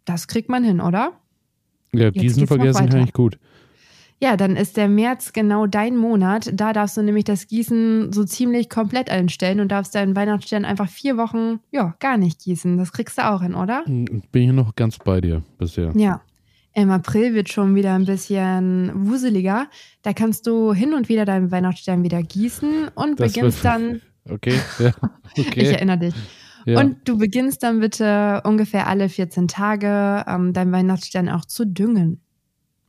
Das 0.06 0.28
kriegt 0.28 0.50
man 0.50 0.64
hin, 0.64 0.80
oder? 0.80 1.14
ja, 1.94 2.12
geht's 2.12 2.36
Gießen 2.36 2.48
vergessen 2.48 2.90
kann 2.90 3.04
ich 3.04 3.14
gut. 3.14 3.40
Ja, 4.22 4.36
dann 4.36 4.58
ist 4.58 4.76
der 4.76 4.90
März 4.90 5.32
genau 5.32 5.66
dein 5.66 5.96
Monat. 5.96 6.50
Da 6.54 6.74
darfst 6.74 6.98
du 6.98 7.02
nämlich 7.02 7.24
das 7.24 7.48
Gießen 7.48 8.12
so 8.12 8.26
ziemlich 8.26 8.70
komplett 8.70 9.10
einstellen 9.10 9.62
und 9.62 9.70
darfst 9.72 9.96
deinen 9.96 10.16
Weihnachtsstern 10.16 10.66
einfach 10.66 10.90
vier 10.90 11.16
Wochen, 11.16 11.60
ja, 11.72 11.96
gar 12.00 12.18
nicht 12.18 12.42
gießen. 12.44 12.78
Das 12.78 12.92
kriegst 12.92 13.18
du 13.18 13.30
auch 13.30 13.42
hin, 13.42 13.56
oder? 13.56 13.84
Hm, 13.86 14.24
Bin 14.32 14.44
hier 14.44 14.54
noch 14.54 14.76
ganz 14.76 14.98
bei 14.98 15.22
dir 15.22 15.42
bisher. 15.58 15.94
Ja. 15.96 16.22
Im 16.74 16.92
April 16.92 17.34
wird 17.34 17.50
schon 17.50 17.76
wieder 17.76 17.94
ein 17.96 18.06
bisschen 18.06 18.92
wuseliger. 19.10 19.68
Da 20.02 20.14
kannst 20.14 20.46
du 20.48 20.74
hin 20.74 20.94
und 20.94 21.08
wieder 21.10 21.26
deinen 21.26 21.50
Weihnachtsstern 21.50 22.04
wieder 22.04 22.22
gießen 22.22 22.90
und 22.96 23.20
Das 23.20 23.34
beginnst 23.34 23.64
dann, 23.64 24.02
Okay, 24.30 24.54
ja, 24.80 24.92
ich 25.36 25.48
okay. 25.48 25.66
erinnere 25.72 25.98
dich, 25.98 26.14
Ja. 26.66 26.80
und 26.82 26.98
du 27.06 27.18
beginnst 27.18 27.64
dann 27.64 27.80
bitte 27.80 28.42
ungefähr 28.44 28.86
alle 28.88 29.08
14 29.10 29.48
Tage 29.48 30.24
ähm, 30.28 30.52
deinen 30.54 30.72
Weihnachtsstern 30.74 31.30
auch 31.30 31.46
zu 31.46 31.66
düngen. 31.66 32.20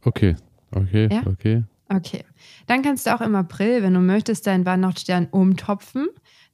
okay, 0.04 0.34
okay, 0.72 1.08
Ja? 1.10 1.22
okay. 1.26 1.64
Okay. 1.92 2.24
Dann 2.68 2.82
kannst 2.82 3.06
du 3.06 3.14
auch 3.14 3.20
im 3.20 3.34
April, 3.34 3.82
wenn 3.82 3.94
du 3.94 4.00
möchtest, 4.00 4.46
deinen 4.46 4.64
Weihnachtsstern 4.64 5.26
umtopfen. 5.30 6.06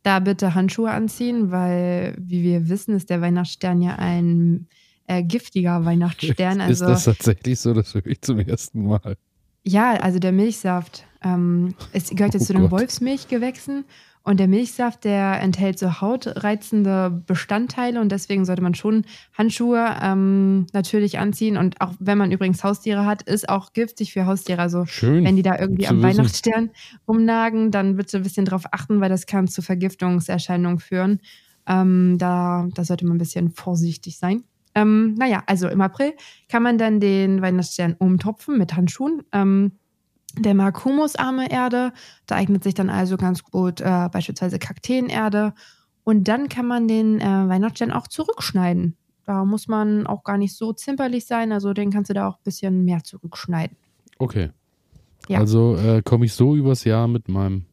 Da 0.03 0.19
bitte 0.21 0.55
Handschuhe 0.55 0.91
anziehen, 0.91 1.51
weil, 1.51 2.17
wie 2.19 2.43
wir 2.43 2.69
wissen, 2.71 2.95
ist 2.97 3.11
der 3.11 3.21
Weihnachtsstern 3.21 3.83
ja 3.83 3.97
ein 3.97 4.67
äh, 5.07 5.23
giftiger 5.23 5.85
Weihnachtsstern. 5.85 6.61
ist 6.61 6.81
Also, 6.81 6.87
das 6.87 7.05
tatsächlich 7.05 7.61
so? 7.61 7.75
Das 7.75 7.93
höre 7.95 8.07
ich 8.07 8.23
zum 8.23 8.39
ersten 8.39 8.87
Mal. 8.87 9.17
ja, 9.63 9.93
also 9.95 10.19
der 10.19 10.33
Milchsaft. 10.33 11.05
Ähm, 11.23 11.75
es 11.93 12.09
gehört 12.11 12.33
jetzt 12.35 12.45
Oh 12.45 12.47
zu 12.47 12.53
den. 12.55 12.71
Wolfsmilchgewächsen. 12.71 13.85
Und 14.27 14.41
der 14.41 14.49
Milchsaft, 14.49 15.05
der 15.05 15.41
enthält 15.41 15.79
so 15.79 16.01
hautreizende 16.01 17.23
Bestandteile 17.27 18.01
und 18.01 18.11
deswegen 18.11 18.45
sollte 18.45 18.61
man 18.61 18.75
schon 18.75 19.05
Handschuhe 19.39 19.89
ähm, 20.03 20.67
natürlich 20.73 21.21
anziehen. 21.21 21.57
Und 21.57 21.81
auch 21.81 21.93
wenn 22.01 22.19
man 22.19 22.33
übrigens 22.33 22.65
Haustiere 22.65 23.07
hat, 23.07 23.23
ist 23.23 23.49
auch 23.49 23.73
giftig 23.73 24.13
für 24.13 24.27
Haustiere. 24.27 24.61
Also 24.61 24.85
Schön. 24.85 25.25
wenn 25.25 25.37
die 25.37 25.45
da 25.45 25.57
irgendwie 25.57 25.87
am 25.87 25.99
wissen. 25.99 26.09
Weihnachtsstern 26.09 26.71
rumnagen, 27.07 27.71
dann 27.71 27.95
bitte 27.95 28.17
ein 28.17 28.25
bisschen 28.25 28.47
drauf 28.47 28.65
achten, 28.73 29.01
weil 29.01 29.11
das 29.11 29.27
kann 29.27 29.47
zu 29.47 29.63
Vergiftungserscheinungen 29.63 30.81
führen. 30.81 31.21
Ähm, 31.69 32.17
da, 32.19 32.67
da 32.75 32.83
sollte 32.83 33.07
man 33.07 33.19
ein 33.19 33.21
bisschen 33.21 33.53
vorsichtig 33.53 34.19
sein. 34.19 34.43
Ähm, 34.75 35.15
naja, 35.15 35.45
also 35.47 35.69
im 35.69 35.81
April 35.81 36.15
kann 36.49 36.65
man 36.65 36.79
dann 36.79 36.99
den 36.99 37.43
Weihnachtsstern 37.43 37.95
umtopfen 37.97 38.59
mit 38.59 38.75
Handschuhen. 38.75 39.23
Ähm, 39.31 39.79
der 40.39 40.55
mag 40.55 40.85
humusarme 40.85 41.51
Erde, 41.51 41.93
da 42.27 42.37
eignet 42.37 42.65
sich 42.65 42.75
dann 42.75 42.91
also 42.91 43.17
ganz 43.17 43.43
gut 43.43 43.81
äh, 43.81 44.09
beispielsweise 44.11 44.59
Kakteenerde. 44.59 45.55
Und 46.05 46.29
dann 46.29 46.49
kann 46.49 46.67
man 46.67 46.89
den 46.89 47.21
äh, 47.21 47.25
Weihnachtsstern 47.25 47.91
auch 47.91 48.07
zurückschneiden. 48.07 48.97
Da 49.25 49.45
muss 49.45 49.67
man 49.67 50.07
auch 50.07 50.23
gar 50.23 50.39
nicht 50.39 50.55
so 50.55 50.73
zimperlich 50.73 51.27
sein, 51.27 51.51
also 51.51 51.73
den 51.73 51.91
kannst 51.91 52.11
du 52.11 52.15
da 52.15 52.29
auch 52.29 52.37
ein 52.37 52.45
bisschen 52.45 52.85
mehr 52.85 53.03
zurückschneiden. 53.03 53.77
Okay. 54.19 54.51
Ja. 55.29 55.41
Also 55.41 55.77
äh, 55.77 56.03
komme 56.03 56.27
ich 56.27 56.33
so 56.33 56.55
übers 56.55 56.85
Jahr 56.85 57.09
mit 57.09 57.29
meinem. 57.29 57.65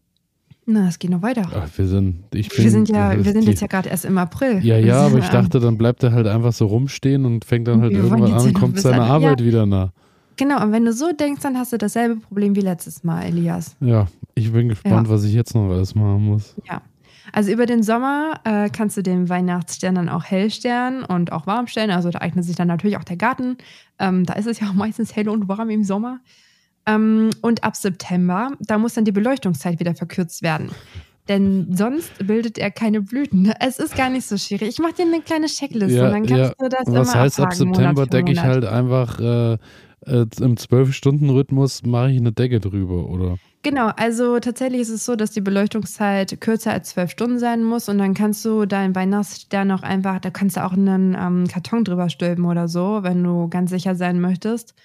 Na, 0.65 0.88
es 0.88 0.97
geht 0.97 1.12
noch 1.12 1.21
weiter. 1.21 1.43
Ach, 1.54 1.69
wir 1.76 1.88
sind. 1.88 2.23
Ich 2.34 2.49
bin, 2.49 2.58
wir 2.63 2.71
sind 2.71 2.89
ja, 2.89 3.23
wir 3.23 3.32
sind 3.32 3.43
jetzt 3.45 3.62
ja 3.62 3.67
gerade 3.67 3.89
erst 3.89 4.06
im 4.06 4.17
April. 4.17 4.65
Ja, 4.65 4.78
ja, 4.78 5.06
aber 5.06 5.19
ich 5.19 5.26
Ähm, 5.26 5.32
dachte, 5.32 5.60
dann 5.60 5.78
bleibt 5.78 6.02
er 6.04 6.13
halt 6.13 6.26
einfach 6.26 6.54
so 6.54 6.65
rumstehen 6.65 7.26
und 7.26 7.45
fängt 7.45 7.67
dann 7.67 7.82
halt 7.82 7.91
Wir 7.91 7.99
irgendwann 7.99 8.34
an 8.34 8.47
und 8.47 8.54
kommt 8.54 8.80
seiner 8.80 9.04
Arbeit 9.04 9.41
ja. 9.41 9.45
wieder 9.45 9.65
nah. 9.65 9.93
Genau, 10.43 10.62
und 10.62 10.73
wenn 10.73 10.84
du 10.84 10.91
so 10.91 11.13
denkst, 11.13 11.41
dann 11.41 11.58
hast 11.58 11.71
du 11.71 11.77
dasselbe 11.77 12.17
Problem 12.17 12.53
wie 12.58 12.60
letztes 12.60 13.01
Mal, 13.06 13.23
Elias. 13.23 13.77
Ja, 13.79 14.08
ich 14.36 14.51
bin 14.51 14.67
gespannt, 14.67 15.08
Ja. 15.08 15.13
was 15.13 15.23
ich 15.23 15.34
jetzt 15.34 15.56
noch 15.56 15.69
alles 15.69 15.95
machen 15.95 16.25
muss. 16.25 16.53
Ja. 16.69 16.82
Also 17.32 17.49
über 17.49 17.65
den 17.65 17.82
Sommer 17.82 18.41
äh, 18.43 18.69
kannst 18.69 18.97
du 18.97 19.01
den 19.03 19.29
Weihnachtsstern 19.29 19.95
dann 19.95 20.10
auch 20.10 20.25
hell 20.25 20.51
stellen 20.51 21.06
und 21.06 21.32
auch 21.32 21.47
warm 21.47 21.67
stellen. 21.67 21.91
Also 21.91 22.10
da 22.10 22.19
eignet 22.19 22.43
sich 22.43 22.58
dann 22.58 22.67
natürlich 22.67 22.97
auch 22.97 23.06
der 23.06 23.15
Garten. 23.15 23.56
Ähm, 23.99 24.25
da 24.25 24.34
ist 24.34 24.45
es 24.45 24.60
ja 24.60 24.67
auch 24.67 24.73
meistens 24.73 25.15
hell 25.15 25.29
und 25.29 25.47
warm 25.47 25.69
im 25.69 25.86
Sommer. 25.86 26.19
Ähm, 26.86 27.29
und 27.41 27.63
ab 27.63 27.77
September, 27.77 28.51
da 28.60 28.77
muss 28.77 28.95
dann 28.95 29.06
die 29.06 29.13
Beleuchtungszeit 29.13 29.79
wieder 29.79 29.95
verkürzt 29.95 30.43
werden. 30.43 30.71
Denn 31.29 31.67
sonst 31.73 32.12
bildet 32.27 32.58
er 32.58 32.69
keine 32.69 32.99
Blüten. 33.01 33.53
Es 33.62 33.79
ist 33.79 33.95
gar 33.95 34.10
nicht 34.10 34.27
so 34.27 34.36
schwierig. 34.38 34.67
Ich 34.67 34.79
mache 34.79 34.95
dir 34.95 35.06
eine 35.06 35.21
kleine 35.21 35.45
Checkliste 35.45 35.99
Ja, 35.99 36.08
und 36.08 36.12
dann 36.12 36.25
kannst 36.25 36.56
du 36.60 36.67
das 36.67 36.86
Was 36.86 37.13
immer 37.13 37.21
heißt, 37.21 37.39
ab 37.39 37.53
September 37.53 37.93
Monat 37.93 38.12
decke 38.13 38.34
ich 38.34 38.41
halt 38.41 38.65
einfach 38.65 39.21
äh, 39.21 39.58
äh, 40.05 40.25
im 40.39 40.55
12-Stunden-Rhythmus 40.55 41.83
mache 41.83 42.11
ich 42.11 42.17
eine 42.17 42.31
Decke 42.31 42.59
drüber, 42.59 43.09
oder? 43.09 43.37
Genau, 43.63 43.87
also 43.95 44.39
tatsächlich 44.39 44.81
ist 44.81 44.89
es 44.89 45.05
so, 45.05 45.15
dass 45.15 45.31
die 45.31 45.39
Beleuchtungszeit 45.39 46.41
kürzer 46.41 46.73
als 46.73 46.89
zwölf 46.89 47.11
Stunden 47.11 47.39
sein 47.39 47.63
muss 47.63 47.87
und 47.87 47.97
dann 47.97 48.13
kannst 48.13 48.43
du 48.43 48.65
deinen 48.65 48.93
Weihnachtsstern 48.93 49.71
auch 49.71 49.83
einfach, 49.83 50.19
da 50.19 50.31
kannst 50.31 50.57
du 50.57 50.65
auch 50.65 50.73
einen 50.73 51.15
ähm, 51.17 51.47
Karton 51.47 51.85
drüber 51.85 52.09
stülpen 52.09 52.43
oder 52.43 52.67
so, 52.67 53.03
wenn 53.03 53.23
du 53.23 53.47
ganz 53.47 53.69
sicher 53.69 53.95
sein 53.95 54.19
möchtest. 54.19 54.75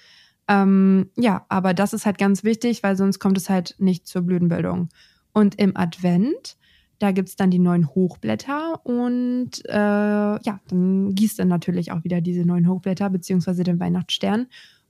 Ähm, 0.46 1.11
ja, 1.16 1.44
aber 1.48 1.74
das 1.74 1.92
ist 1.92 2.07
halt 2.07 2.18
ganz 2.18 2.44
wichtig, 2.44 2.85
weil 2.85 2.96
sonst 2.96 3.18
kommt 3.18 3.37
es 3.37 3.50
halt 3.50 3.74
nicht 3.78 4.07
zur 4.07 4.22
Blütenbildung. 4.22 4.88
Und 5.33 5.57
im 5.61 5.76
Advent, 5.76 6.57
da 7.00 7.11
gibt 7.11 7.28
es 7.28 7.37
dann 7.37 7.50
die 7.50 7.59
neuen 7.59 7.88
Hochblätter 7.88 8.81
und 8.85 9.50
äh, 9.66 9.72
ja, 9.72 10.61
dann 10.68 11.14
gießt 11.14 11.40
dann 11.40 11.48
natürlich 11.48 11.90
auch 11.90 12.04
wieder 12.04 12.20
diese 12.20 12.44
neuen 12.44 12.68
Hochblätter 12.68 13.11
beziehungsweise 13.11 13.64
den 13.64 13.81
Weihnachtsstern 13.81 14.46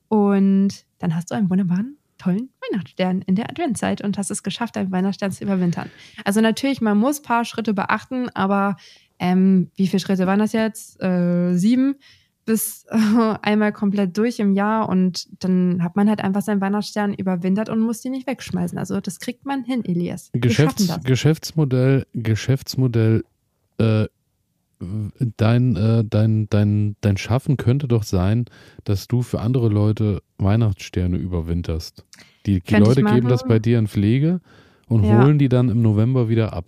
und 0.08 0.84
dann 0.98 1.14
hast 1.14 1.30
du 1.30 1.34
einen 1.34 1.50
wunderbaren 1.50 1.96
tollen 2.18 2.50
Weihnachtsstern 2.68 3.22
in 3.22 3.36
der 3.36 3.48
Adventszeit 3.48 4.02
und 4.02 4.18
hast 4.18 4.30
es 4.30 4.42
geschafft, 4.42 4.76
deinen 4.76 4.90
Weihnachtsstern 4.90 5.30
zu 5.30 5.44
überwintern. 5.44 5.88
Also 6.24 6.40
natürlich, 6.40 6.80
man 6.80 6.98
muss 6.98 7.20
ein 7.20 7.24
paar 7.24 7.44
Schritte 7.44 7.74
beachten, 7.74 8.28
aber 8.30 8.76
ähm, 9.18 9.70
wie 9.76 9.86
viele 9.86 10.00
Schritte 10.00 10.26
waren 10.26 10.40
das 10.40 10.52
jetzt? 10.52 11.00
Äh, 11.02 11.54
sieben 11.54 11.96
bis 12.48 12.86
äh, 12.88 12.96
einmal 13.42 13.72
komplett 13.72 14.16
durch 14.16 14.38
im 14.38 14.54
Jahr 14.54 14.88
und 14.88 15.28
dann 15.44 15.82
hat 15.82 15.96
man 15.96 16.08
halt 16.08 16.20
einfach 16.22 16.40
seinen 16.40 16.60
Weihnachtsstern 16.60 17.12
überwintert 17.12 17.68
und 17.68 17.78
muss 17.80 18.00
die 18.00 18.08
nicht 18.08 18.26
wegschmeißen. 18.26 18.78
Also 18.78 19.00
das 19.00 19.20
kriegt 19.20 19.44
man 19.44 19.64
hin, 19.64 19.84
Elias. 19.84 20.30
Geschäfts. 20.32 20.98
Geschäftsmodell, 21.04 22.06
Geschäftsmodell, 22.14 23.24
äh, 23.78 24.06
dein, 25.36 25.76
äh, 25.76 26.04
dein, 26.04 26.48
dein, 26.50 26.96
dein 27.00 27.16
Schaffen 27.16 27.56
könnte 27.56 27.88
doch 27.88 28.02
sein, 28.02 28.46
dass 28.84 29.08
du 29.08 29.22
für 29.22 29.40
andere 29.40 29.68
Leute 29.68 30.22
Weihnachtssterne 30.38 31.16
überwinterst. 31.16 32.04
Die, 32.46 32.60
die 32.60 32.76
Leute 32.76 33.02
geben 33.02 33.28
das 33.28 33.44
bei 33.44 33.58
dir 33.58 33.78
in 33.78 33.88
Pflege 33.88 34.40
und 34.88 35.04
Ja. 35.04 35.22
holen 35.22 35.38
die 35.38 35.48
dann 35.48 35.68
im 35.68 35.82
November 35.82 36.28
wieder 36.28 36.52
ab. 36.52 36.64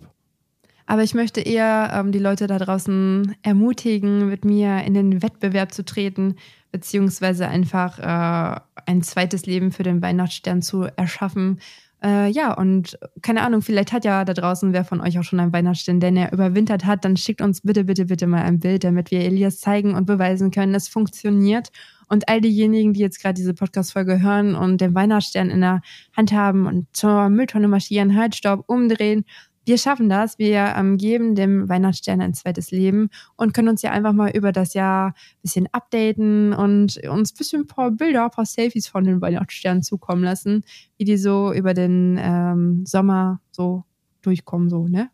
Aber 0.85 1.03
ich 1.03 1.13
möchte 1.13 1.39
eher 1.39 1.91
ähm, 1.93 2.11
die 2.11 2.19
Leute 2.19 2.47
da 2.47 2.59
draußen 2.59 3.35
ermutigen, 3.43 4.27
mit 4.27 4.43
mir 4.43 4.83
in 4.83 4.93
den 4.93 5.23
Wettbewerb 5.23 5.73
zu 5.73 5.85
treten, 5.85 6.35
beziehungsweise 6.71 7.47
einfach 7.47 7.97
äh, 7.99 8.59
ein 8.85 9.01
zweites 9.01 9.45
Leben 9.45 9.71
für 9.71 9.83
den 9.83 10.01
Weihnachtsstern 10.01 10.61
zu 10.61 10.83
erschaffen. 10.97 11.59
Äh, 12.03 12.31
ja, 12.31 12.53
und 12.53 12.97
keine 13.21 13.41
Ahnung, 13.41 13.61
vielleicht 13.61 13.91
hat 13.93 14.05
ja 14.05 14.25
da 14.25 14.33
draußen 14.33 14.73
wer 14.73 14.83
von 14.83 15.01
euch 15.01 15.19
auch 15.19 15.23
schon 15.23 15.39
einen 15.39 15.53
Weihnachtsstern, 15.53 15.99
den 15.99 16.17
er 16.17 16.33
überwintert 16.33 16.85
hat. 16.85 17.05
Dann 17.05 17.15
schickt 17.15 17.41
uns 17.41 17.61
bitte, 17.61 17.83
bitte, 17.83 18.05
bitte 18.05 18.25
mal 18.25 18.41
ein 18.41 18.59
Bild, 18.59 18.83
damit 18.83 19.11
wir 19.11 19.19
Elias 19.19 19.59
zeigen 19.59 19.93
und 19.93 20.05
beweisen 20.05 20.49
können, 20.49 20.73
es 20.73 20.87
funktioniert. 20.87 21.69
Und 22.07 22.27
all 22.27 22.41
diejenigen, 22.41 22.93
die 22.93 22.99
jetzt 22.99 23.21
gerade 23.21 23.35
diese 23.35 23.53
Podcast-Folge 23.53 24.21
hören 24.21 24.55
und 24.55 24.81
den 24.81 24.93
Weihnachtsstern 24.95 25.49
in 25.49 25.61
der 25.61 25.81
Hand 26.17 26.33
haben 26.33 26.65
und 26.65 26.87
zur 26.91 27.29
Mülltonne 27.29 27.67
marschieren, 27.67 28.17
halt, 28.17 28.35
stopp, 28.35 28.65
umdrehen, 28.67 29.23
wir 29.65 29.77
schaffen 29.77 30.09
das. 30.09 30.39
Wir 30.39 30.73
ähm, 30.75 30.97
geben 30.97 31.35
dem 31.35 31.69
Weihnachtsstern 31.69 32.21
ein 32.21 32.33
zweites 32.33 32.71
Leben 32.71 33.09
und 33.35 33.53
können 33.53 33.69
uns 33.69 33.81
ja 33.81 33.91
einfach 33.91 34.13
mal 34.13 34.31
über 34.31 34.51
das 34.51 34.73
Jahr 34.73 35.09
ein 35.09 35.41
bisschen 35.41 35.67
updaten 35.71 36.53
und 36.53 36.97
uns 37.07 37.31
ein 37.33 37.37
bisschen 37.37 37.61
ein 37.61 37.67
paar 37.67 37.91
Bilder, 37.91 38.25
ein 38.25 38.31
paar 38.31 38.45
Selfies 38.45 38.87
von 38.87 39.03
den 39.03 39.21
Weihnachtssternen 39.21 39.83
zukommen 39.83 40.23
lassen, 40.23 40.63
wie 40.97 41.05
die 41.05 41.17
so 41.17 41.53
über 41.53 41.73
den 41.73 42.19
ähm, 42.19 42.85
Sommer 42.85 43.39
so 43.51 43.83
durchkommen, 44.21 44.69
so, 44.69 44.87
ne? 44.87 45.09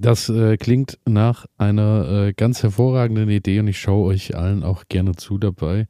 Das 0.00 0.28
äh, 0.28 0.56
klingt 0.56 0.98
nach 1.06 1.46
einer 1.58 2.08
äh, 2.08 2.32
ganz 2.32 2.62
hervorragenden 2.62 3.30
Idee 3.30 3.60
und 3.60 3.68
ich 3.68 3.78
schaue 3.78 4.08
euch 4.08 4.36
allen 4.36 4.64
auch 4.64 4.84
gerne 4.88 5.14
zu 5.14 5.38
dabei. 5.38 5.86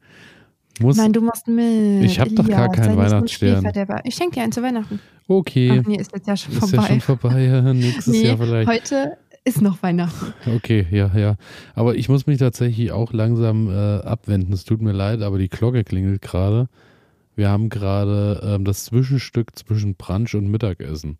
Muss, 0.79 0.97
Nein, 0.97 1.13
du 1.13 1.21
musst 1.21 1.47
mit. 1.47 2.03
Ich 2.03 2.19
hab 2.19 2.29
doch 2.35 2.47
gar 2.47 2.71
keinen 2.71 2.97
Weihnachtsstern. 2.97 3.65
Ich 4.03 4.15
schenke 4.15 4.35
dir 4.35 4.43
einen 4.43 4.51
zu 4.51 4.61
Weihnachten. 4.61 4.99
okay, 5.27 5.79
Ach 5.81 5.87
nee, 5.87 5.97
ist 5.97 6.11
jetzt 6.13 6.27
ja 6.27 6.37
schon 6.37 6.53
ist 6.53 6.61
ja 6.61 6.67
vorbei. 6.67 6.87
schon 6.87 7.01
vorbei, 7.01 7.43
ja, 7.43 7.73
nächstes 7.73 8.07
nee, 8.07 8.27
Jahr 8.27 8.37
vielleicht. 8.37 8.69
heute 8.69 9.17
ist 9.43 9.61
noch 9.61 9.81
Weihnachten. 9.81 10.33
Okay, 10.55 10.85
ja, 10.91 11.09
ja. 11.15 11.35
Aber 11.73 11.95
ich 11.95 12.09
muss 12.09 12.27
mich 12.27 12.37
tatsächlich 12.37 12.91
auch 12.91 13.13
langsam 13.13 13.69
äh, 13.69 13.99
abwenden. 14.01 14.53
Es 14.53 14.65
tut 14.65 14.81
mir 14.81 14.91
leid, 14.91 15.21
aber 15.21 15.37
die 15.37 15.49
Glocke 15.49 15.83
klingelt 15.83 16.21
gerade. 16.21 16.67
Wir 17.35 17.49
haben 17.49 17.69
gerade 17.69 18.41
ähm, 18.43 18.65
das 18.65 18.85
Zwischenstück 18.85 19.55
zwischen 19.55 19.95
Brunch 19.95 20.35
und 20.35 20.49
Mittagessen. 20.49 21.17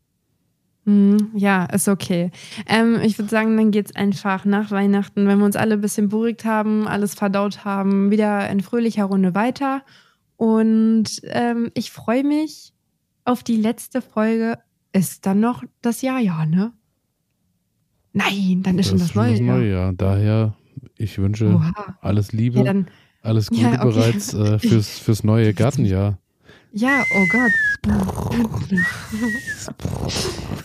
Hm, 0.87 1.31
ja, 1.35 1.65
ist 1.65 1.89
okay. 1.89 2.31
Ähm, 2.65 3.01
ich 3.03 3.19
würde 3.19 3.29
sagen, 3.29 3.57
dann 3.57 3.71
geht's 3.71 3.93
einfach 3.93 4.45
nach 4.45 4.71
Weihnachten, 4.71 5.27
wenn 5.27 5.37
wir 5.37 5.43
uns 5.43 5.57
alle 5.57 5.73
ein 5.73 5.81
bisschen 5.81 6.07
beruhigt 6.07 6.45
haben, 6.45 6.87
alles 6.87 7.13
verdaut 7.13 7.65
haben, 7.65 8.09
wieder 8.09 8.49
in 8.49 8.61
fröhlicher 8.61 9.03
Runde 9.03 9.35
weiter. 9.35 9.83
Und 10.37 11.19
ähm, 11.23 11.71
ich 11.73 11.91
freue 11.91 12.23
mich 12.23 12.71
auf 13.25 13.43
die 13.43 13.57
letzte 13.57 14.01
Folge. 14.01 14.59
Ist 14.93 15.25
dann 15.25 15.41
noch 15.41 15.61
das 15.81 16.01
Jahr, 16.01 16.19
ja, 16.19 16.45
ne? 16.45 16.71
Nein, 18.13 18.63
dann 18.63 18.79
ist 18.79 18.87
schon 18.87 18.99
das, 18.99 19.13
neue, 19.13 19.31
das 19.31 19.41
neue 19.41 19.69
Jahr. 19.69 19.91
Daher, 19.91 20.55
ich 20.95 21.17
wünsche 21.17 21.53
Oha. 21.53 21.97
alles 21.99 22.31
Liebe, 22.31 22.59
ja, 22.59 22.63
dann, 22.63 22.87
alles 23.23 23.49
Gute 23.49 23.61
ja, 23.61 23.73
okay. 23.83 23.89
bereits 23.89 24.33
äh, 24.33 24.57
fürs, 24.57 24.99
fürs 24.99 25.25
neue 25.25 25.53
Gartenjahr. 25.53 26.17
Ja, 26.71 27.03
oh 27.15 27.25
Gott. 27.31 27.51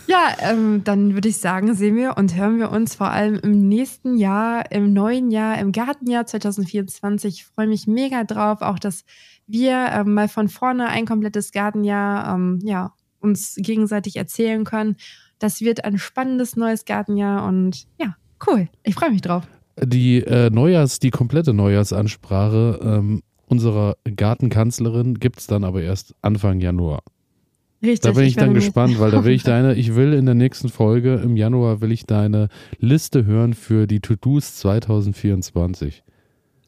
ja, 0.07 0.35
ähm, 0.39 0.83
dann 0.83 1.13
würde 1.13 1.29
ich 1.29 1.37
sagen, 1.37 1.73
sehen 1.73 1.95
wir 1.95 2.17
und 2.17 2.35
hören 2.35 2.59
wir 2.59 2.71
uns 2.71 2.95
vor 2.95 3.09
allem 3.09 3.35
im 3.35 3.67
nächsten 3.67 4.17
Jahr, 4.17 4.71
im 4.71 4.93
neuen 4.93 5.31
Jahr, 5.31 5.57
im 5.59 5.71
Gartenjahr 5.71 6.25
2024. 6.25 7.33
Ich 7.33 7.45
freue 7.45 7.67
mich 7.67 7.87
mega 7.87 8.23
drauf, 8.23 8.61
auch 8.61 8.79
dass 8.79 9.05
wir 9.47 9.89
ähm, 9.91 10.13
mal 10.13 10.27
von 10.27 10.49
vorne 10.49 10.87
ein 10.87 11.05
komplettes 11.05 11.51
Gartenjahr 11.51 12.35
ähm, 12.35 12.59
ja, 12.63 12.93
uns 13.19 13.55
gegenseitig 13.57 14.17
erzählen 14.17 14.65
können. 14.65 14.97
Das 15.39 15.61
wird 15.61 15.85
ein 15.85 15.97
spannendes 15.97 16.55
neues 16.55 16.85
Gartenjahr 16.85 17.45
und 17.47 17.87
ja, 17.99 18.15
cool. 18.47 18.69
Ich 18.83 18.95
freue 18.95 19.11
mich 19.11 19.21
drauf. 19.21 19.47
Die 19.81 20.17
äh, 20.19 20.49
Neujahrs, 20.49 20.99
die 20.99 21.09
komplette 21.09 21.53
Neujahrsansprache 21.53 22.79
ähm, 22.83 23.23
unserer 23.53 23.95
Gartenkanzlerin 24.03 25.19
gibt 25.19 25.39
es 25.39 25.47
dann 25.47 25.63
aber 25.63 25.83
erst 25.83 26.15
Anfang 26.23 26.59
Januar. 26.59 27.03
Richtig. 27.83 28.01
Da 28.01 28.11
bin 28.11 28.23
ich, 28.23 28.29
ich 28.29 28.35
dann 28.35 28.53
gespannt, 28.53 28.99
weil 28.99 29.11
da 29.11 29.23
will 29.23 29.33
ich 29.33 29.43
deine, 29.43 29.75
ich 29.75 29.95
will 29.95 30.13
in 30.13 30.25
der 30.25 30.35
nächsten 30.35 30.69
Folge 30.69 31.15
im 31.15 31.37
Januar 31.37 31.81
will 31.81 31.91
ich 31.91 32.05
deine 32.05 32.47
Liste 32.79 33.25
hören 33.25 33.53
für 33.53 33.85
die 33.85 33.99
To-Dos 33.99 34.55
2024. 34.55 36.03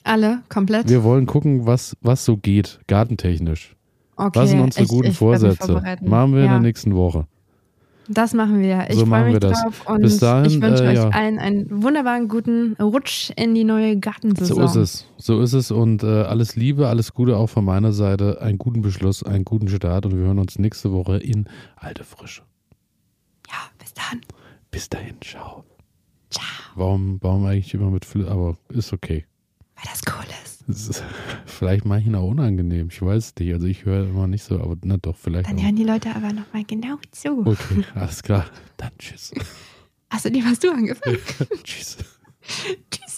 Alle, 0.04 0.44
komplett. 0.50 0.88
Wir 0.90 1.04
wollen 1.04 1.26
gucken, 1.26 1.66
was, 1.66 1.98
was 2.02 2.24
so 2.24 2.38
geht, 2.38 2.80
gartentechnisch. 2.88 3.76
Okay, 4.18 4.40
was 4.40 4.50
sind 4.52 4.60
unsere 4.60 4.84
ich, 4.84 4.90
guten 4.90 5.08
ich 5.08 5.18
Vorsätze? 5.18 5.82
Machen 6.02 6.34
wir 6.34 6.42
ja. 6.42 6.46
in 6.46 6.52
der 6.52 6.60
nächsten 6.60 6.96
Woche. 6.96 7.26
Das 8.08 8.34
machen 8.34 8.60
wir. 8.60 8.88
Ich 8.90 9.00
so 9.00 9.06
freue 9.06 9.32
mich 9.32 9.40
drauf 9.40 9.88
und 9.88 10.02
Bis 10.02 10.18
dahin, 10.20 10.52
ich 10.52 10.62
wünsche 10.62 10.84
äh, 10.84 10.90
euch 10.90 10.96
ja. 10.96 11.10
allen 11.10 11.40
einen 11.40 11.84
wunderbaren 11.84 12.28
guten 12.28 12.74
Rutsch 12.74 13.32
in 13.36 13.56
die 13.56 13.64
neue 13.64 13.98
Gartensaison. 13.98 14.58
So 14.58 14.64
ist 14.64 14.76
es. 14.76 15.06
So 15.18 15.42
ist 15.42 15.54
es 15.54 15.72
und 15.72 16.04
äh, 16.04 16.24
alles 16.24 16.56
Liebe, 16.56 16.88
alles 16.88 17.14
Gute 17.14 17.38
auch 17.38 17.48
von 17.48 17.66
meiner 17.66 17.92
Seite. 17.92 18.42
Einen 18.42 18.58
guten 18.58 18.82
Beschluss, 18.82 19.24
einen 19.24 19.46
guten 19.46 19.68
Start 19.68 20.06
und 20.06 20.18
wir 20.18 20.26
hören 20.26 20.40
uns 20.40 20.60
nächste 20.60 20.92
Woche 20.92 21.18
in 21.18 21.46
Alte 21.76 22.04
Frische. 22.04 22.44
Ja, 23.50 23.58
bis 23.80 23.94
dann. 23.94 24.22
Bis 24.70 24.90
dahin, 24.90 25.16
ciao. 25.22 25.64
Ciao. 26.30 26.44
Warum, 26.76 27.18
warum 27.22 27.46
eigentlich 27.46 27.74
immer 27.74 27.90
mit 27.90 28.06
Fl 28.06 28.28
aber 28.28 28.58
ist 28.70 28.94
okay. 28.94 29.26
Weil 29.76 29.86
das 29.86 30.02
cool 30.08 30.26
ist. 30.44 30.55
Ist 30.68 31.04
vielleicht 31.46 31.86
manchen 31.86 32.16
auch 32.16 32.28
unangenehm. 32.28 32.88
Ich 32.90 33.02
weiß 33.02 33.26
es 33.26 33.36
nicht. 33.38 33.54
Also 33.54 33.68
ich 33.68 33.86
höre 33.86 34.06
immer 34.08 34.28
nicht 34.28 34.44
so, 34.44 34.60
aber 34.60 34.76
na 34.84 34.98
doch, 34.98 35.16
vielleicht. 35.16 35.48
Dann 35.48 35.58
auch. 35.58 35.64
hören 35.64 35.76
die 35.76 35.84
Leute 35.84 36.16
aber 36.16 36.34
nochmal 36.34 36.64
genau 36.66 36.98
zu. 37.12 37.46
Okay, 37.46 37.84
alles 37.94 38.24
klar. 38.24 38.46
Dann 38.78 38.92
tschüss. 38.98 39.32
Achso, 40.10 40.30
die 40.30 40.44
hast 40.44 40.64
du 40.64 40.72
angefangen. 40.72 41.18
tschüss. 41.64 41.98
tschüss. 42.92 43.15